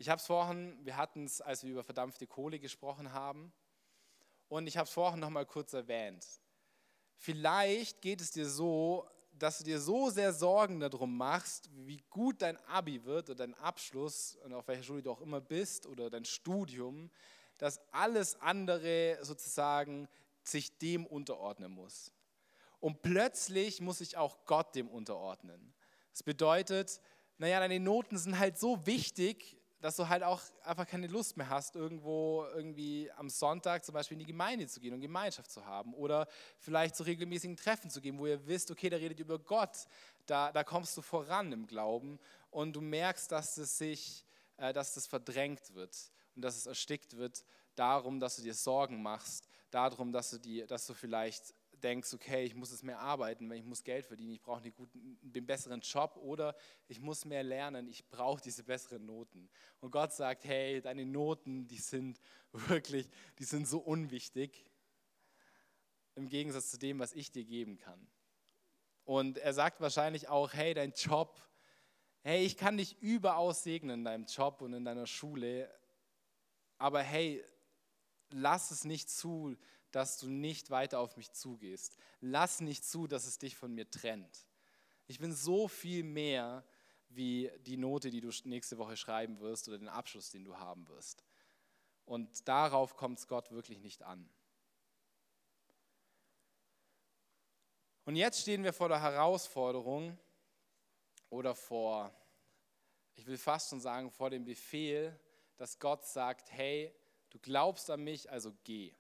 Ich 0.02 0.10
habe 0.10 0.20
es 0.20 0.26
vorhin, 0.26 0.80
wir 0.84 0.98
hatten 0.98 1.26
es, 1.26 1.42
als 1.42 1.64
wir 1.64 1.74
über 1.74 1.84
verdampfte 1.84 2.26
Kohle 2.26 2.58
gesprochen 2.58 3.14
haben, 3.14 3.54
und 4.50 4.66
ich 4.66 4.76
habe 4.76 4.88
es 4.88 4.92
vorhin 4.92 5.20
noch 5.20 5.30
mal 5.30 5.46
kurz 5.46 5.74
erwähnt. 5.74 6.26
Vielleicht 7.18 8.02
geht 8.02 8.20
es 8.20 8.32
dir 8.32 8.50
so, 8.50 9.08
dass 9.38 9.60
du 9.60 9.64
dir 9.64 9.80
so 9.80 10.10
sehr 10.10 10.34
Sorgen 10.34 10.80
darum 10.80 11.16
machst, 11.16 11.70
wie 11.86 12.04
gut 12.10 12.42
dein 12.42 12.58
Abi 12.66 13.06
wird 13.06 13.30
oder 13.30 13.46
dein 13.46 13.54
Abschluss 13.54 14.38
und 14.38 14.54
auf 14.54 14.68
welcher 14.68 14.82
Schule 14.82 15.04
du 15.04 15.12
auch 15.12 15.22
immer 15.22 15.40
bist 15.40 15.86
oder 15.86 16.10
dein 16.10 16.26
Studium, 16.26 17.12
dass 17.60 17.80
alles 17.94 18.42
andere 18.42 19.20
sozusagen 19.22 20.08
sich 20.42 20.80
dem 20.80 21.06
unterordnen 21.06 21.72
muss. 21.72 22.12
Und 22.80 23.04
plötzlich 23.04 23.82
muss 23.82 24.00
sich 24.00 24.18
auch 24.18 24.46
Gott 24.48 24.74
dem 24.74 24.90
unterordnen. 24.90 25.76
Das 26.12 26.24
bedeutet, 26.24 27.00
naja, 27.38 27.60
deine 27.60 27.80
Noten 27.80 28.18
sind 28.18 28.40
halt 28.40 28.58
so 28.58 28.88
wichtig, 28.88 29.61
dass 29.82 29.96
du 29.96 30.08
halt 30.08 30.24
auch 30.24 30.42
einfach 30.64 30.88
keine 30.88 31.08
Lust 31.08 31.38
mehr 31.38 31.50
hast, 31.50 31.76
irgendwo 31.76 32.46
irgendwie 32.56 33.12
am 33.18 33.30
Sonntag 33.30 33.84
zum 33.84 33.94
Beispiel 33.94 34.16
in 34.16 34.20
die 34.20 34.32
Gemeinde 34.32 34.68
zu 34.68 34.80
gehen 34.80 34.94
und 34.94 35.02
Gemeinschaft 35.02 35.52
zu 35.52 35.66
haben 35.66 35.94
oder 35.96 36.28
vielleicht 36.60 36.96
zu 36.96 37.04
regelmäßigen 37.04 37.58
Treffen 37.58 37.90
zu 37.90 38.00
gehen, 38.00 38.18
wo 38.20 38.28
ihr 38.28 38.46
wisst, 38.48 38.70
okay, 38.70 38.90
da 38.90 38.98
redet 38.98 39.20
ihr 39.20 39.26
über 39.26 39.40
Gott, 39.40 39.88
da, 40.28 40.52
da 40.52 40.64
kommst 40.64 40.96
du 40.96 41.02
voran 41.02 41.52
im 41.52 41.66
Glauben 41.66 42.20
und 42.52 42.74
du 42.74 42.82
merkst, 42.82 43.32
dass 43.32 43.56
das 43.56 43.78
sich, 43.78 44.24
äh, 44.58 44.72
dass 44.72 44.94
das 44.94 45.08
verdrängt 45.08 45.74
wird 45.74 45.98
und 46.36 46.44
dass 46.44 46.56
es 46.56 46.68
erstickt 46.68 47.18
wird 47.18 47.44
darum, 47.76 48.20
dass 48.20 48.36
du 48.36 48.44
dir 48.44 48.54
Sorgen 48.54 49.02
machst, 49.02 49.50
darum, 49.72 50.12
dass 50.12 50.30
du, 50.30 50.38
die, 50.38 50.66
dass 50.68 50.86
du 50.86 50.94
vielleicht 50.94 51.54
denkst, 51.84 52.14
okay, 52.14 52.44
ich 52.44 52.56
muss 52.56 52.72
es 52.72 52.84
mehr 52.84 53.00
arbeiten, 53.00 53.52
ich 53.52 53.64
muss 53.64 53.84
Geld 53.84 54.06
verdienen, 54.06 54.32
ich 54.32 54.42
brauche 54.42 54.62
den 54.64 55.46
besseren 55.46 55.82
Job 55.82 56.18
oder 56.18 56.56
ich 56.88 57.00
muss 57.00 57.26
mehr 57.26 57.44
lernen, 57.44 57.88
ich 57.88 58.08
brauche 58.10 58.42
diese 58.42 58.64
besseren 58.64 59.06
Noten. 59.06 59.50
Und 59.80 59.92
Gott 59.92 60.14
sagt, 60.14 60.46
hey, 60.46 60.82
deine 60.82 61.06
Noten, 61.06 61.68
die 61.68 61.78
sind 61.78 62.20
wirklich, 62.52 63.10
die 63.40 63.44
sind 63.44 63.68
so 63.68 63.80
unwichtig 63.80 64.66
im 66.16 66.28
Gegensatz 66.28 66.70
zu 66.70 66.78
dem, 66.78 67.00
was 67.00 67.14
ich 67.14 67.32
dir 67.32 67.46
geben 67.46 67.78
kann. 67.78 68.08
Und 69.04 69.38
er 69.38 69.54
sagt 69.54 69.82
wahrscheinlich 69.82 70.30
auch, 70.30 70.54
hey, 70.54 70.74
dein 70.74 70.94
Job, 70.94 71.42
hey, 72.22 72.46
ich 72.46 72.58
kann 72.58 72.78
dich 72.78 73.02
überaus 73.02 73.64
segnen 73.64 74.00
in 74.00 74.06
deinem 74.06 74.26
Job 74.26 74.62
und 74.62 74.74
in 74.74 74.86
deiner 74.86 75.08
Schule, 75.08 75.70
aber 76.78 77.02
hey, 77.02 77.44
lass 78.32 78.72
es 78.72 78.86
nicht 78.86 79.10
zu, 79.10 79.56
dass 79.92 80.18
du 80.18 80.30
nicht 80.30 80.70
weiter 80.70 81.00
auf 81.00 81.18
mich 81.18 81.32
zugehst. 81.32 81.98
Lass 82.22 82.62
nicht 82.62 82.86
zu, 82.86 83.08
dass 83.08 83.26
es 83.26 83.38
dich 83.38 83.56
von 83.56 83.74
mir 83.74 83.90
trennt. 83.90 84.46
Ich 85.08 85.20
bin 85.20 85.34
so 85.34 85.68
viel 85.68 86.04
mehr 86.04 86.64
wie 87.10 87.52
die 87.66 87.78
Note, 87.78 88.10
die 88.10 88.22
du 88.22 88.32
nächste 88.46 88.78
Woche 88.78 88.96
schreiben 88.96 89.40
wirst 89.40 89.68
oder 89.68 89.78
den 89.78 89.90
Abschluss, 89.90 90.30
den 90.30 90.46
du 90.46 90.58
haben 90.58 90.88
wirst. 90.88 91.26
Und 92.06 92.48
darauf 92.48 92.96
kommt 92.96 93.20
es 93.20 93.28
Gott 93.28 93.52
wirklich 93.52 93.80
nicht 93.80 94.04
an. 94.04 94.30
Und 98.06 98.16
jetzt 98.16 98.42
stehen 98.42 98.64
wir 98.64 98.74
vor 98.74 98.90
der 98.90 99.02
Herausforderung 99.02 100.18
oder 101.30 101.54
vor, 101.54 102.14
ich 103.16 103.28
will 103.28 103.38
fast 103.38 103.70
schon 103.70 103.82
sagen, 103.82 104.10
vor 104.10 104.30
dem 104.30 104.44
Befehl, 104.44 105.18
dass 105.58 105.78
Gott 105.78 106.06
sagt, 106.06 106.52
hey, 106.52 106.94
du 107.30 107.40
glaubst 107.40 107.90
an 107.90 108.04
mich, 108.04 108.32
also 108.32 108.54
geh 108.64 108.96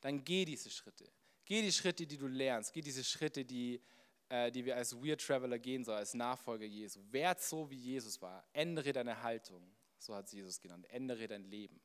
dann 0.00 0.24
geh 0.24 0.44
diese 0.44 0.70
Schritte. 0.70 1.10
Geh 1.44 1.62
die 1.62 1.72
Schritte, 1.72 2.06
die 2.06 2.18
du 2.18 2.26
lernst. 2.26 2.72
Geh 2.72 2.80
diese 2.80 3.04
Schritte, 3.04 3.44
die, 3.44 3.80
äh, 4.28 4.50
die 4.50 4.64
wir 4.64 4.76
als 4.76 4.94
Weird 4.96 5.20
Traveler 5.20 5.58
gehen 5.58 5.84
sollen, 5.84 5.98
als 5.98 6.14
Nachfolger 6.14 6.66
Jesu. 6.66 7.00
Werd 7.10 7.40
so, 7.40 7.70
wie 7.70 7.76
Jesus 7.76 8.20
war. 8.20 8.44
Ändere 8.52 8.92
deine 8.92 9.22
Haltung. 9.22 9.62
So 9.98 10.14
hat 10.14 10.30
Jesus 10.32 10.60
genannt. 10.60 10.86
Ändere 10.90 11.28
dein 11.28 11.44
Leben. 11.44 11.80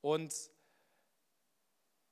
Und 0.00 0.34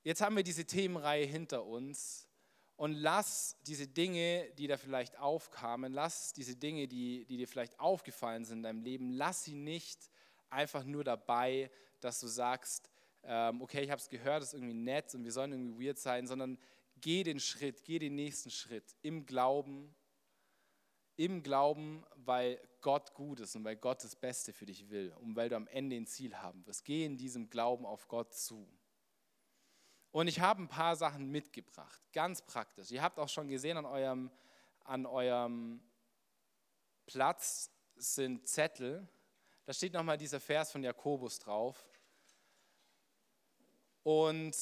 jetzt 0.03 0.21
haben 0.21 0.35
wir 0.35 0.43
diese 0.43 0.65
Themenreihe 0.65 1.25
hinter 1.25 1.65
uns. 1.65 2.27
Und 2.75 2.93
lass 2.93 3.55
diese 3.67 3.87
Dinge, 3.87 4.49
die 4.57 4.65
da 4.65 4.77
vielleicht 4.77 5.19
aufkamen, 5.19 5.93
lass 5.93 6.33
diese 6.33 6.55
Dinge, 6.55 6.87
die, 6.87 7.25
die 7.25 7.37
dir 7.37 7.47
vielleicht 7.47 7.79
aufgefallen 7.79 8.45
sind 8.45 8.57
in 8.57 8.63
deinem 8.63 8.81
Leben, 8.81 9.11
lass 9.11 9.43
sie 9.43 9.53
nicht 9.53 10.09
einfach 10.49 10.83
nur 10.83 11.03
dabei, 11.03 11.69
dass 11.99 12.19
du 12.19 12.27
sagst, 12.27 12.89
ähm, 13.23 13.61
okay, 13.61 13.81
ich 13.81 13.89
habe 13.89 13.99
es 13.99 14.09
gehört, 14.09 14.41
das 14.41 14.49
ist 14.49 14.53
irgendwie 14.55 14.73
nett 14.73 15.13
und 15.15 15.23
wir 15.23 15.31
sollen 15.31 15.51
irgendwie 15.51 15.87
weird 15.87 15.97
sein, 15.97 16.27
sondern 16.27 16.57
geh 16.97 17.23
den 17.23 17.39
Schritt, 17.39 17.83
geh 17.83 17.99
den 17.99 18.15
nächsten 18.15 18.49
Schritt 18.49 18.95
im 19.01 19.25
Glauben, 19.25 19.95
im 21.15 21.43
Glauben, 21.43 22.03
weil 22.15 22.59
Gott 22.81 23.13
gut 23.13 23.39
ist 23.39 23.55
und 23.55 23.63
weil 23.63 23.75
Gott 23.75 24.03
das 24.03 24.15
Beste 24.15 24.51
für 24.51 24.65
dich 24.65 24.89
will 24.89 25.13
und 25.21 25.35
weil 25.35 25.49
du 25.49 25.55
am 25.55 25.67
Ende 25.67 25.95
ein 25.95 26.07
Ziel 26.07 26.35
haben 26.35 26.65
wirst. 26.65 26.85
Geh 26.85 27.05
in 27.05 27.17
diesem 27.17 27.49
Glauben 27.49 27.85
auf 27.85 28.07
Gott 28.07 28.33
zu. 28.33 28.67
Und 30.11 30.27
ich 30.27 30.39
habe 30.39 30.61
ein 30.61 30.67
paar 30.67 30.95
Sachen 30.95 31.31
mitgebracht, 31.31 32.01
ganz 32.13 32.41
praktisch. 32.41 32.91
Ihr 32.91 33.01
habt 33.01 33.19
auch 33.19 33.29
schon 33.29 33.47
gesehen 33.47 33.77
an 33.77 33.85
eurem, 33.85 34.31
an 34.83 35.05
eurem 35.05 35.81
Platz 37.05 37.71
sind 37.95 38.47
Zettel. 38.47 39.07
Da 39.65 39.73
steht 39.73 39.93
nochmal 39.93 40.17
dieser 40.17 40.39
Vers 40.39 40.71
von 40.71 40.83
Jakobus 40.83 41.39
drauf. 41.39 41.87
Und 44.03 44.55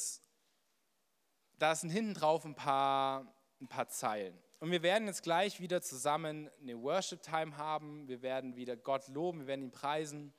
da 1.58 1.76
sind 1.76 1.90
hinten 1.90 2.14
drauf 2.14 2.46
ein 2.46 2.56
paar, 2.56 3.34
ein 3.60 3.68
paar 3.68 3.88
Zeilen. 3.90 4.38
Und 4.60 4.72
wir 4.72 4.84
werden 4.84 5.08
jetzt 5.08 5.24
gleich 5.24 5.60
wieder 5.60 5.82
zusammen 5.82 6.50
eine 6.62 6.80
Worship-Time 6.82 7.58
haben. 7.58 8.08
Wir 8.08 8.22
werden 8.22 8.56
wieder 8.56 8.78
Gott 8.78 9.08
loben, 9.08 9.40
wir 9.42 9.48
werden 9.48 9.64
ihn 9.64 9.72
preisen, 9.72 10.34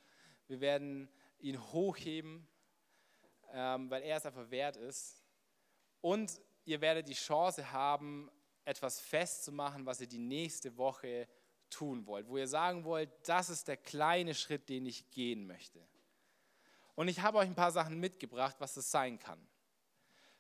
wir 0.47 0.61
werden 0.61 1.09
ihn 1.41 1.61
hochheben, 1.73 2.47
ähm, 3.53 3.91
weil 3.91 4.03
er 4.03 4.17
es 4.17 4.27
einfach 4.27 4.51
wert 4.51 4.77
ist. 4.77 5.23
Und 6.01 6.41
ihr 6.65 6.81
werdet 6.81 7.09
die 7.09 7.15
Chance 7.15 7.73
haben, 7.73 8.31
etwas 8.65 9.01
festzumachen, 9.01 9.87
was 9.87 10.01
ihr 10.01 10.07
die 10.07 10.19
nächste 10.19 10.77
Woche 10.77 11.29
tun 11.69 12.07
wollt, 12.07 12.29
wo 12.29 12.37
ihr 12.37 12.47
sagen 12.47 12.85
wollt, 12.85 13.11
das 13.25 13.51
ist 13.51 13.67
der 13.67 13.77
kleine 13.77 14.35
Schritt, 14.35 14.69
den 14.69 14.87
ich 14.87 15.11
gehen 15.11 15.47
möchte. 15.47 15.81
Und 16.95 17.09
ich 17.09 17.21
habe 17.21 17.39
euch 17.39 17.47
ein 17.47 17.55
paar 17.55 17.73
Sachen 17.73 17.99
mitgebracht, 17.99 18.57
was 18.59 18.75
das 18.75 18.91
sein 18.91 19.19
kann. 19.19 19.39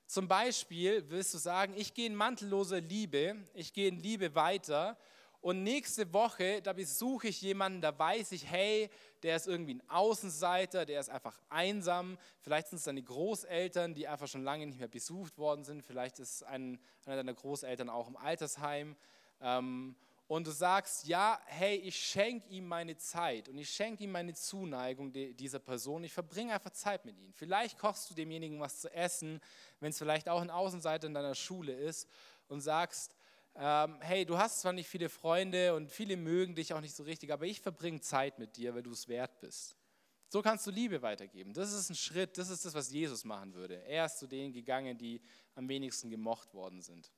Zum 0.07 0.29
Beispiel 0.29 1.09
willst 1.09 1.33
du 1.33 1.39
sagen, 1.39 1.73
ich 1.77 1.95
gehe 1.95 2.07
in 2.07 2.15
mantelloser 2.15 2.81
Liebe, 2.81 3.37
ich 3.55 3.73
gehe 3.73 3.89
in 3.89 3.99
Liebe 3.99 4.35
weiter 4.35 4.99
und 5.41 5.65
nächste 5.65 6.13
Woche, 6.13 6.63
da 6.63 6.73
besuche 6.73 7.27
ich 7.27 7.43
jemanden, 7.43 7.81
da 7.81 7.99
weiß 7.99 8.31
ich, 8.33 8.49
hey, 8.49 8.89
der 9.25 9.37
ist 9.37 9.49
irgendwie 9.49 9.75
ein 9.75 9.83
Außenseiter, 9.89 10.87
der 10.87 11.01
ist 11.01 11.11
einfach 11.11 11.37
einsam. 11.49 12.17
Vielleicht 12.41 12.69
sind 12.69 12.79
es 12.79 12.85
deine 12.85 13.03
Großeltern, 13.03 13.95
die 13.95 14.07
einfach 14.07 14.29
schon 14.29 14.45
lange 14.45 14.67
nicht 14.67 14.79
mehr 14.79 14.87
besucht 14.87 15.39
worden 15.39 15.65
sind. 15.65 15.83
Vielleicht 15.83 16.21
ist 16.21 16.45
ein, 16.45 16.79
einer 17.07 17.17
deiner 17.17 17.35
Großeltern 17.35 17.89
auch 17.89 18.07
im 18.07 18.17
Altersheim. 18.17 18.95
Ähm, 19.41 19.97
und 20.33 20.47
du 20.47 20.51
sagst, 20.51 21.07
ja, 21.07 21.39
hey, 21.45 21.77
ich 21.77 21.95
schenke 21.95 22.49
ihm 22.49 22.67
meine 22.67 22.97
Zeit 22.97 23.51
und 23.51 23.59
ich 23.59 23.69
schenke 23.69 24.03
ihm 24.05 24.13
meine 24.13 24.33
Zuneigung 24.33 25.13
dieser 25.13 25.59
Person. 25.59 26.05
Ich 26.05 26.15
verbringe 26.15 26.55
einfach 26.55 26.71
Zeit 26.71 27.05
mit 27.05 27.19
ihm. 27.19 27.35
Vielleicht 27.35 27.79
kochst 27.79 28.09
du 28.09 28.15
demjenigen 28.15 28.59
was 28.59 28.81
zu 28.81 28.91
essen, 28.95 29.43
wenn 29.81 29.91
es 29.91 29.99
vielleicht 29.99 30.31
auch 30.31 30.41
ein 30.41 30.49
Außenseiter 30.49 31.07
in 31.07 31.13
deiner 31.13 31.35
Schule 31.35 31.75
ist 31.75 32.09
und 32.49 32.63
sagst, 32.63 33.15
ähm, 33.57 33.99
hey, 34.01 34.25
du 34.25 34.39
hast 34.39 34.63
zwar 34.63 34.73
nicht 34.73 34.89
viele 34.89 35.11
Freunde 35.11 35.75
und 35.75 35.91
viele 35.91 36.17
mögen 36.17 36.55
dich 36.55 36.73
auch 36.73 36.81
nicht 36.81 36.97
so 36.97 37.03
richtig, 37.03 37.31
aber 37.31 37.45
ich 37.45 37.61
verbringe 37.61 38.01
Zeit 38.01 38.39
mit 38.39 38.57
dir, 38.57 38.75
weil 38.75 38.83
du 38.83 38.93
es 38.93 39.09
wert 39.09 39.39
bist. 39.41 39.77
So 40.31 40.41
kannst 40.41 40.67
du 40.67 40.71
Liebe 40.71 41.03
weitergeben. 41.03 41.53
Das 41.53 41.75
ist 41.75 41.91
ein 41.91 41.95
Schritt, 41.95 42.39
das 42.39 42.49
ist 42.49 42.65
das, 42.65 42.73
was 42.73 42.91
Jesus 42.91 43.27
machen 43.27 43.53
würde. 43.53 43.85
Er 43.85 44.07
ist 44.07 44.19
zu 44.19 44.27
denen 44.27 44.55
gegangen, 44.55 44.97
die 44.97 45.21
am 45.57 45.69
wenigsten 45.69 46.09
gemocht 46.09 46.55
worden 46.55 46.81
sind. 46.81 47.13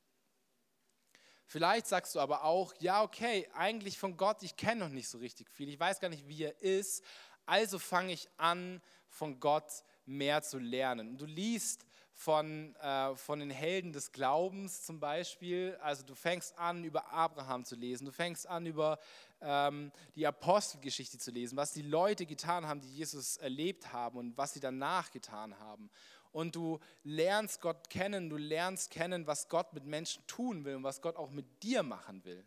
Vielleicht 1.47 1.87
sagst 1.87 2.15
du 2.15 2.21
aber 2.21 2.45
auch, 2.45 2.75
ja, 2.81 3.03
okay, 3.03 3.49
eigentlich 3.55 3.99
von 3.99 4.17
Gott, 4.17 4.43
ich 4.43 4.57
kenne 4.57 4.81
noch 4.81 4.89
nicht 4.89 5.09
so 5.09 5.19
richtig 5.19 5.51
viel, 5.51 5.69
ich 5.69 5.79
weiß 5.79 6.01
gar 6.01 6.09
nicht, 6.09 6.27
wie 6.27 6.45
er 6.45 6.61
ist, 6.63 7.05
also 7.47 7.79
fange 7.79 8.13
ich 8.13 8.29
an, 8.37 8.81
von 9.09 9.39
Gott 9.39 9.85
mehr 10.07 10.43
zu 10.43 10.59
lernen. 10.59 11.11
Und 11.11 11.21
du 11.21 11.27
liest 11.27 11.87
von, 12.15 12.75
äh, 12.77 13.15
von 13.17 13.41
den 13.41 13.51
Helden 13.51 13.93
des 13.93 14.13
Glaubens 14.13 14.83
zum 14.83 15.01
Beispiel, 15.01 15.77
also 15.83 16.05
du 16.05 16.15
fängst 16.15 16.57
an, 16.59 16.85
über 16.85 17.13
Abraham 17.13 17.65
zu 17.65 17.75
lesen, 17.75 18.05
du 18.05 18.13
fängst 18.13 18.47
an, 18.47 18.67
über 18.67 18.99
ähm, 19.41 19.93
die 20.15 20.27
Apostelgeschichte 20.27 21.19
zu 21.19 21.31
lesen, 21.31 21.57
was 21.57 21.73
die 21.73 21.83
Leute 21.83 22.25
getan 22.25 22.67
haben, 22.67 22.81
die 22.81 22.95
Jesus 22.95 23.37
erlebt 23.37 23.93
haben 23.93 24.19
und 24.19 24.39
was 24.39 24.55
sie 24.55 24.61
danach 24.61 25.11
getan 25.11 25.59
haben 25.59 25.91
und 26.35 26.57
du 26.57 26.81
lernst 27.05 27.61
Gott 27.61 27.89
kennen, 27.89 28.29
du 28.29 28.37
lernst 28.37 28.91
kennen, 28.91 29.29
was 29.29 29.49
Gott 29.49 29.73
mit 29.73 29.85
Menschen 29.85 30.27
tun 30.27 30.65
will 30.65 30.75
und 30.75 30.83
was 30.83 31.01
Gott 31.01 31.15
auch 31.15 31.31
mit 31.31 31.63
dir 31.63 31.85
machen 31.85 32.25
will. 32.25 32.45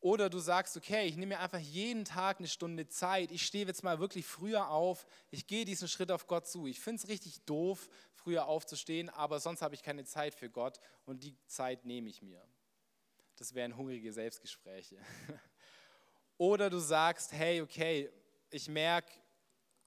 Oder 0.00 0.28
du 0.28 0.40
sagst, 0.40 0.76
okay, 0.76 1.06
ich 1.06 1.14
nehme 1.14 1.36
mir 1.36 1.40
einfach 1.40 1.60
jeden 1.60 2.04
Tag 2.04 2.40
eine 2.40 2.48
Stunde 2.48 2.88
Zeit, 2.88 3.30
ich 3.30 3.46
stehe 3.46 3.64
jetzt 3.64 3.84
mal 3.84 4.00
wirklich 4.00 4.26
früher 4.26 4.70
auf, 4.70 5.06
ich 5.30 5.46
gehe 5.46 5.64
diesen 5.64 5.86
Schritt 5.86 6.10
auf 6.10 6.26
Gott 6.26 6.48
zu. 6.48 6.66
Ich 6.66 6.80
finde 6.80 7.00
es 7.00 7.08
richtig 7.08 7.44
doof, 7.44 7.88
früher 8.12 8.48
aufzustehen, 8.48 9.08
aber 9.08 9.38
sonst 9.38 9.62
habe 9.62 9.76
ich 9.76 9.84
keine 9.84 10.04
Zeit 10.04 10.34
für 10.34 10.50
Gott 10.50 10.80
und 11.04 11.22
die 11.22 11.36
Zeit 11.46 11.84
nehme 11.84 12.10
ich 12.10 12.22
mir. 12.22 12.44
Das 13.36 13.54
wären 13.54 13.76
hungrige 13.76 14.12
Selbstgespräche. 14.12 14.98
Oder 16.38 16.70
du 16.70 16.80
sagst, 16.80 17.32
hey, 17.32 17.62
okay, 17.62 18.10
ich 18.50 18.68
merke, 18.68 19.12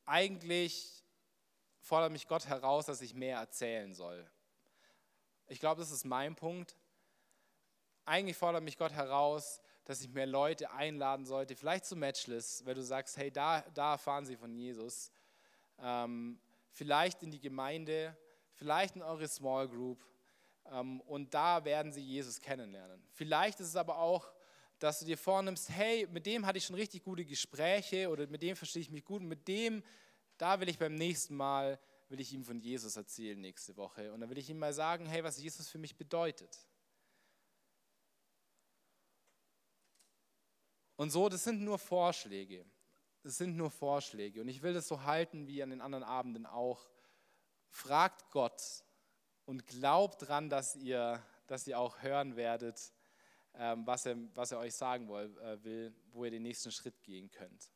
eigentlich 0.05 0.96
fordert 1.87 2.11
mich 2.11 2.27
Gott 2.27 2.47
heraus, 2.47 2.85
dass 2.85 3.01
ich 3.01 3.13
mehr 3.13 3.37
erzählen 3.37 3.93
soll. 3.93 4.29
Ich 5.47 5.59
glaube, 5.59 5.79
das 5.79 5.91
ist 5.91 6.03
mein 6.03 6.35
Punkt. 6.35 6.75
eigentlich 8.05 8.35
fordert 8.37 8.63
mich 8.63 8.77
Gott 8.77 8.91
heraus, 8.91 9.61
dass 9.85 10.01
ich 10.01 10.09
mehr 10.09 10.25
Leute 10.25 10.71
einladen 10.71 11.25
sollte, 11.25 11.55
vielleicht 11.55 11.85
zu 11.85 11.95
Matchless, 11.95 12.65
weil 12.65 12.75
du 12.75 12.83
sagst, 12.83 13.15
hey, 13.15 13.31
da, 13.31 13.61
da 13.73 13.93
erfahren 13.93 14.25
sie 14.25 14.35
von 14.35 14.53
Jesus. 14.53 15.11
Ähm, 15.79 16.39
vielleicht 16.71 17.23
in 17.23 17.31
die 17.31 17.39
Gemeinde, 17.39 18.17
vielleicht 18.53 18.97
in 18.97 19.01
eure 19.01 19.27
Small 19.27 19.69
Group. 19.69 20.05
Ähm, 20.69 20.99
und 21.01 21.33
da 21.33 21.63
werden 21.63 21.93
sie 21.93 22.01
Jesus 22.01 22.41
kennenlernen. 22.41 23.01
Vielleicht 23.13 23.61
ist 23.61 23.67
es 23.67 23.75
aber 23.77 23.97
auch, 23.97 24.29
dass 24.79 24.99
du 24.99 25.05
dir 25.05 25.17
vornimmst, 25.17 25.69
hey, 25.69 26.05
mit 26.11 26.25
dem 26.25 26.45
hatte 26.45 26.57
ich 26.57 26.65
schon 26.65 26.75
richtig 26.75 27.03
gute 27.03 27.23
Gespräche 27.23 28.09
oder 28.09 28.27
mit 28.27 28.41
dem 28.41 28.57
verstehe 28.57 28.81
ich 28.81 28.91
mich 28.91 29.05
gut 29.05 29.21
mit 29.21 29.47
dem, 29.47 29.83
da 30.37 30.59
will 30.59 30.69
ich 30.69 30.77
beim 30.77 30.95
nächsten 30.95 31.35
Mal, 31.35 31.79
will 32.09 32.19
ich 32.19 32.33
ihm 32.33 32.43
von 32.43 32.59
Jesus 32.59 32.95
erzählen 32.95 33.39
nächste 33.39 33.75
Woche. 33.77 34.13
Und 34.13 34.21
dann 34.21 34.29
will 34.29 34.37
ich 34.37 34.49
ihm 34.49 34.59
mal 34.59 34.73
sagen, 34.73 35.05
hey, 35.05 35.23
was 35.23 35.37
Jesus 35.37 35.67
für 35.67 35.77
mich 35.77 35.97
bedeutet. 35.97 36.67
Und 40.95 41.11
so, 41.11 41.29
das 41.29 41.43
sind 41.43 41.61
nur 41.61 41.77
Vorschläge. 41.77 42.65
Das 43.23 43.37
sind 43.37 43.55
nur 43.55 43.69
Vorschläge. 43.69 44.41
Und 44.41 44.47
ich 44.47 44.61
will 44.61 44.73
das 44.73 44.87
so 44.87 45.03
halten 45.03 45.47
wie 45.47 45.61
an 45.61 45.69
den 45.69 45.81
anderen 45.81 46.03
Abenden 46.03 46.45
auch. 46.45 46.89
Fragt 47.69 48.31
Gott 48.31 48.61
und 49.45 49.67
glaubt 49.67 50.27
dran, 50.27 50.49
dass 50.49 50.75
ihr, 50.75 51.21
dass 51.45 51.67
ihr 51.67 51.79
auch 51.79 52.01
hören 52.01 52.35
werdet, 52.35 52.93
ähm, 53.53 53.85
was, 53.85 54.05
er, 54.05 54.17
was 54.35 54.51
er 54.51 54.59
euch 54.59 54.75
sagen 54.75 55.09
äh, 55.09 55.63
will, 55.63 55.93
wo 56.11 56.25
ihr 56.25 56.31
den 56.31 56.43
nächsten 56.43 56.71
Schritt 56.71 57.03
gehen 57.03 57.29
könnt. 57.31 57.69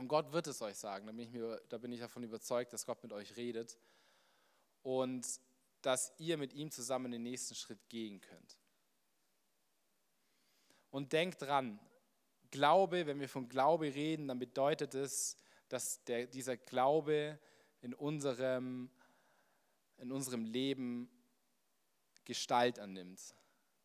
Und 0.00 0.08
Gott 0.08 0.32
wird 0.32 0.46
es 0.46 0.62
euch 0.62 0.76
sagen. 0.76 1.06
Da 1.06 1.12
bin 1.12 1.26
ich, 1.26 1.30
mir, 1.30 1.60
da 1.68 1.76
bin 1.76 1.92
ich 1.92 2.00
davon 2.00 2.22
überzeugt, 2.22 2.72
dass 2.72 2.86
Gott 2.86 3.02
mit 3.02 3.12
euch 3.12 3.36
redet 3.36 3.78
und 4.82 5.26
dass 5.82 6.14
ihr 6.16 6.38
mit 6.38 6.54
ihm 6.54 6.70
zusammen 6.70 7.12
den 7.12 7.22
nächsten 7.22 7.54
Schritt 7.54 7.86
gehen 7.90 8.18
könnt. 8.22 8.56
Und 10.90 11.12
denkt 11.12 11.42
dran, 11.42 11.78
Glaube, 12.50 13.06
wenn 13.06 13.20
wir 13.20 13.28
von 13.28 13.50
Glaube 13.50 13.94
reden, 13.94 14.26
dann 14.26 14.38
bedeutet 14.38 14.94
es, 14.94 15.36
dass 15.68 16.02
der, 16.04 16.26
dieser 16.26 16.56
Glaube 16.56 17.38
in 17.82 17.92
unserem, 17.92 18.90
in 19.98 20.10
unserem 20.12 20.44
Leben 20.46 21.10
Gestalt 22.24 22.78
annimmt. 22.78 23.20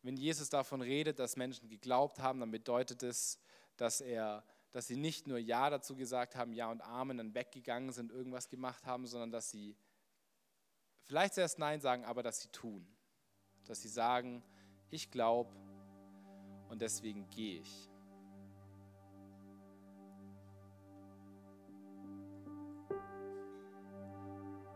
Wenn 0.00 0.16
Jesus 0.16 0.48
davon 0.48 0.80
redet, 0.80 1.18
dass 1.18 1.36
Menschen 1.36 1.68
geglaubt 1.68 2.20
haben, 2.20 2.40
dann 2.40 2.50
bedeutet 2.50 3.02
es, 3.02 3.38
dass, 3.76 4.00
er, 4.00 4.42
dass 4.76 4.88
sie 4.88 4.98
nicht 4.98 5.26
nur 5.26 5.38
Ja 5.38 5.70
dazu 5.70 5.96
gesagt 5.96 6.36
haben, 6.36 6.52
Ja 6.52 6.70
und 6.70 6.82
Amen, 6.82 7.16
dann 7.16 7.34
weggegangen 7.34 7.92
sind, 7.92 8.12
irgendwas 8.12 8.50
gemacht 8.50 8.84
haben, 8.84 9.06
sondern 9.06 9.30
dass 9.30 9.50
sie 9.50 9.74
vielleicht 11.04 11.32
zuerst 11.32 11.58
Nein 11.58 11.80
sagen, 11.80 12.04
aber 12.04 12.22
dass 12.22 12.42
sie 12.42 12.48
tun. 12.48 12.86
Dass 13.64 13.80
sie 13.80 13.88
sagen, 13.88 14.42
ich 14.90 15.10
glaube 15.10 15.50
und 16.68 16.82
deswegen 16.82 17.26
gehe 17.30 17.60
ich. 17.60 17.88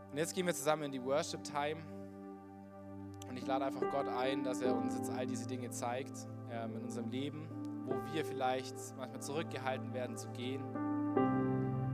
Und 0.09 0.17
jetzt 0.17 0.33
gehen 0.33 0.47
wir 0.47 0.55
zusammen 0.55 0.81
in 0.81 0.91
die 0.93 1.03
Worship 1.03 1.43
Time. 1.43 1.79
Und 3.29 3.37
ich 3.37 3.45
lade 3.45 3.65
einfach 3.65 3.87
Gott 3.91 4.07
ein, 4.07 4.43
dass 4.43 4.61
er 4.61 4.75
uns 4.75 4.95
jetzt 4.95 5.11
all 5.11 5.27
diese 5.27 5.45
Dinge 5.45 5.69
zeigt 5.69 6.27
ähm, 6.49 6.77
in 6.77 6.85
unserem 6.85 7.11
Leben, 7.11 7.50
wo 7.91 8.13
wir 8.13 8.25
vielleicht 8.25 8.75
manchmal 8.97 9.21
zurückgehalten 9.21 9.93
werden 9.93 10.17
zu 10.17 10.29
gehen, 10.29 10.63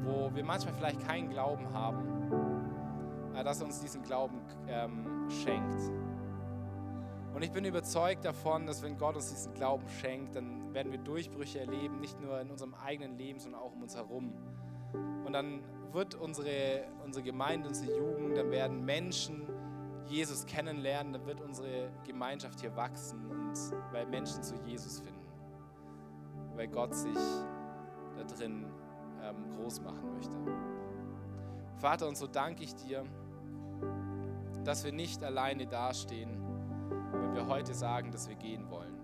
wo 0.03 0.33
wir 0.33 0.43
manchmal 0.43 0.73
vielleicht 0.73 1.05
keinen 1.07 1.29
Glauben 1.29 1.73
haben, 1.73 3.33
äh, 3.35 3.43
dass 3.43 3.59
er 3.59 3.65
uns 3.67 3.81
diesen 3.81 4.03
Glauben 4.03 4.41
ähm, 4.67 5.27
schenkt. 5.29 5.81
Und 7.33 7.43
ich 7.43 7.51
bin 7.51 7.65
überzeugt 7.65 8.25
davon, 8.25 8.65
dass 8.65 8.81
wenn 8.81 8.97
Gott 8.97 9.15
uns 9.15 9.29
diesen 9.29 9.53
Glauben 9.53 9.87
schenkt, 10.01 10.35
dann 10.35 10.73
werden 10.73 10.91
wir 10.91 10.99
Durchbrüche 10.99 11.59
erleben, 11.59 11.99
nicht 11.99 12.19
nur 12.19 12.39
in 12.41 12.49
unserem 12.49 12.73
eigenen 12.73 13.17
Leben, 13.17 13.39
sondern 13.39 13.61
auch 13.61 13.73
um 13.73 13.83
uns 13.83 13.95
herum. 13.95 14.33
Und 15.25 15.33
dann 15.33 15.61
wird 15.91 16.15
unsere, 16.15 16.85
unsere 17.05 17.23
Gemeinde, 17.23 17.67
unsere 17.67 17.95
Jugend, 17.95 18.37
dann 18.37 18.49
werden 18.49 18.83
Menschen 18.83 19.47
Jesus 20.07 20.45
kennenlernen, 20.45 21.13
dann 21.13 21.25
wird 21.25 21.41
unsere 21.41 21.91
Gemeinschaft 22.05 22.61
hier 22.61 22.75
wachsen 22.75 23.25
und 23.29 23.53
weil 23.91 24.05
Menschen 24.07 24.41
zu 24.41 24.55
Jesus 24.65 24.99
finden, 25.01 25.16
weil 26.57 26.67
Gott 26.67 26.93
sich 26.95 27.17
da 28.17 28.23
drin 28.23 28.65
ähm, 29.21 29.51
groß 29.51 29.81
machen 29.81 30.11
möchte. 30.13 30.35
Vater, 31.77 32.07
und 32.07 32.17
so 32.17 32.25
danke 32.25 32.63
ich 32.63 32.75
dir, 32.75 33.05
dass 34.63 34.83
wir 34.83 34.91
nicht 34.91 35.23
alleine 35.23 35.67
dastehen, 35.67 36.41
wenn 37.13 37.35
wir 37.35 37.47
heute 37.47 37.73
sagen, 37.73 38.11
dass 38.11 38.27
wir 38.27 38.35
gehen 38.35 38.69
wollen. 38.71 38.97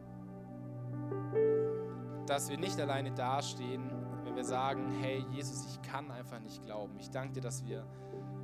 Dass 2.26 2.50
wir 2.50 2.58
nicht 2.58 2.80
alleine 2.82 3.12
dastehen, 3.12 3.89
wenn 4.24 4.36
wir 4.36 4.44
sagen, 4.44 4.89
hey 5.00 5.24
Jesus, 5.32 5.66
ich 5.68 5.82
kann 5.84 6.10
einfach 6.10 6.39
nicht 6.39 6.66
glauben. 6.66 6.98
Ich 7.00 7.12
danke 7.12 7.34
dir, 7.34 7.42
dass 7.42 7.63
wir, 7.63 7.86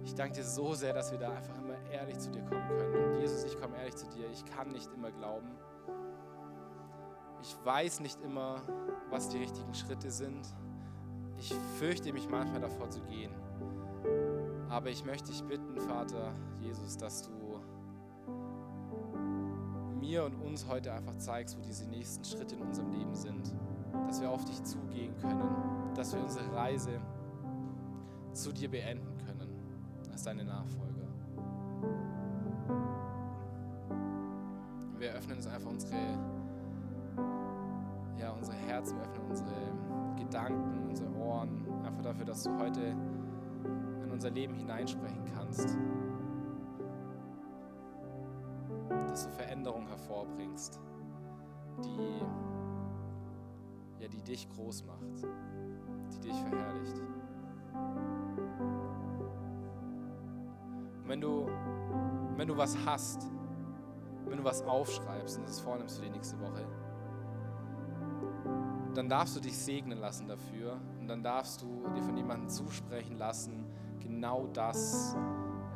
ich 0.03 0.13
danke 0.13 0.35
dir 0.35 0.43
so 0.43 0.75
sehr, 0.75 0.93
dass 0.93 1.11
wir 1.11 1.17
da 1.17 1.31
einfach 1.31 1.57
immer 1.57 1.77
ehrlich 1.91 2.19
zu 2.19 2.29
dir 2.29 2.43
kommen 2.43 2.77
können. 2.77 3.13
Und 3.13 3.19
Jesus, 3.19 3.43
ich 3.43 3.59
komme 3.59 3.75
ehrlich 3.77 3.95
zu 3.95 4.07
dir, 4.09 4.29
ich 4.29 4.45
kann 4.45 4.69
nicht 4.69 4.93
immer 4.93 5.11
glauben. 5.11 5.49
Ich 7.41 7.55
weiß 7.63 8.01
nicht 8.01 8.21
immer, 8.21 8.61
was 9.09 9.29
die 9.29 9.37
richtigen 9.37 9.73
Schritte 9.73 10.11
sind. 10.11 10.47
Ich 11.37 11.53
fürchte 11.77 12.11
mich 12.13 12.29
manchmal 12.29 12.61
davor 12.61 12.89
zu 12.89 13.01
gehen. 13.01 13.31
Aber 14.69 14.89
ich 14.89 15.05
möchte 15.05 15.31
dich 15.31 15.43
bitten, 15.43 15.79
Vater 15.79 16.33
Jesus, 16.59 16.97
dass 16.97 17.23
du 17.23 17.59
mir 19.99 20.23
und 20.23 20.35
uns 20.35 20.67
heute 20.67 20.93
einfach 20.93 21.15
zeigst, 21.15 21.57
wo 21.57 21.61
diese 21.61 21.87
nächsten 21.87 22.23
Schritte 22.23 22.55
in 22.55 22.61
unserem 22.61 22.91
Leben 22.91 23.15
sind 23.15 23.53
dass 24.07 24.21
wir 24.21 24.29
auf 24.29 24.43
dich 24.45 24.63
zugehen 24.63 25.15
können, 25.19 25.93
dass 25.95 26.13
wir 26.13 26.21
unsere 26.21 26.51
Reise 26.53 26.99
zu 28.33 28.51
dir 28.51 28.69
beenden 28.69 29.17
können 29.25 29.49
als 30.11 30.23
deine 30.23 30.43
Nachfolger. 30.43 31.07
Wir 34.97 35.13
öffnen 35.13 35.37
uns 35.37 35.47
einfach 35.47 35.69
unsere, 35.69 35.95
Herzen, 38.79 38.97
wir 38.97 39.03
öffnen 39.03 39.29
unsere 39.29 40.15
Gedanken, 40.15 40.87
unsere 40.87 41.13
Ohren, 41.15 41.67
einfach 41.83 42.01
dafür, 42.01 42.25
dass 42.25 42.43
du 42.43 42.57
heute 42.59 42.95
in 44.03 44.09
unser 44.09 44.29
Leben 44.29 44.53
hineinsprechen 44.53 45.25
kannst. 45.35 45.77
Dass 49.09 49.25
du 49.25 49.31
Veränderung 49.31 49.85
hervorbringst, 49.85 50.79
die 51.83 52.21
ja, 54.01 54.07
die 54.07 54.21
dich 54.21 54.49
groß 54.49 54.85
macht, 54.85 55.27
die 56.13 56.19
dich 56.21 56.41
verherrlicht. 56.41 57.01
Und 61.03 61.09
wenn 61.09 61.19
du, 61.19 61.49
wenn 62.37 62.47
du 62.47 62.55
was 62.55 62.77
hast, 62.85 63.29
wenn 64.25 64.37
du 64.37 64.43
was 64.45 64.61
aufschreibst 64.61 65.37
und 65.37 65.49
das 65.49 65.59
vornimmst 65.59 65.97
für 65.97 66.05
die 66.05 66.11
nächste 66.11 66.39
Woche, 66.39 66.65
dann 68.95 69.09
darfst 69.09 69.35
du 69.35 69.39
dich 69.39 69.57
segnen 69.57 69.99
lassen 69.99 70.27
dafür 70.27 70.79
und 70.99 71.07
dann 71.07 71.23
darfst 71.23 71.61
du 71.61 71.87
dir 71.95 72.03
von 72.03 72.17
jemandem 72.17 72.49
zusprechen 72.49 73.17
lassen, 73.17 73.65
genau 73.99 74.47
das, 74.53 75.15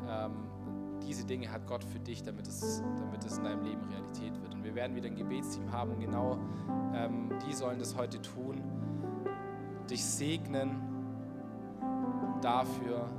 ähm, 0.08 0.32
diese 1.06 1.26
Dinge 1.26 1.52
hat 1.52 1.68
Gott 1.68 1.84
für 1.84 2.00
dich, 2.00 2.24
damit 2.24 2.48
es, 2.48 2.82
damit 3.00 3.24
es 3.26 3.38
in 3.38 3.44
deinem 3.44 3.64
Leben 3.64 3.82
Realität 3.90 4.42
wird. 4.42 4.54
Und 4.54 4.64
wir 4.64 4.76
werden 4.76 4.96
wieder 4.96 5.08
ein 5.08 5.16
Gebetsteam 5.16 5.72
haben 5.72 5.92
und 5.92 6.00
genau 6.00 6.40
ähm, 6.94 7.30
die 7.46 7.54
sollen 7.54 7.80
das 7.80 7.96
heute 7.96 8.22
tun. 8.22 8.62
Dich 9.90 10.04
segnen 10.04 10.82
dafür, 12.42 13.10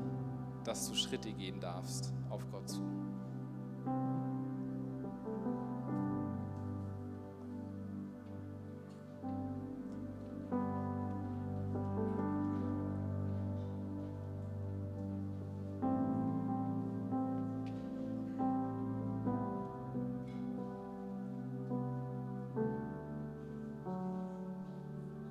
dass 0.64 0.88
du 0.88 0.94
Schritte 0.94 1.32
gehen 1.32 1.60
darfst 1.60 2.12
auf 2.30 2.46
Gott 2.50 2.68
zu. 2.68 2.93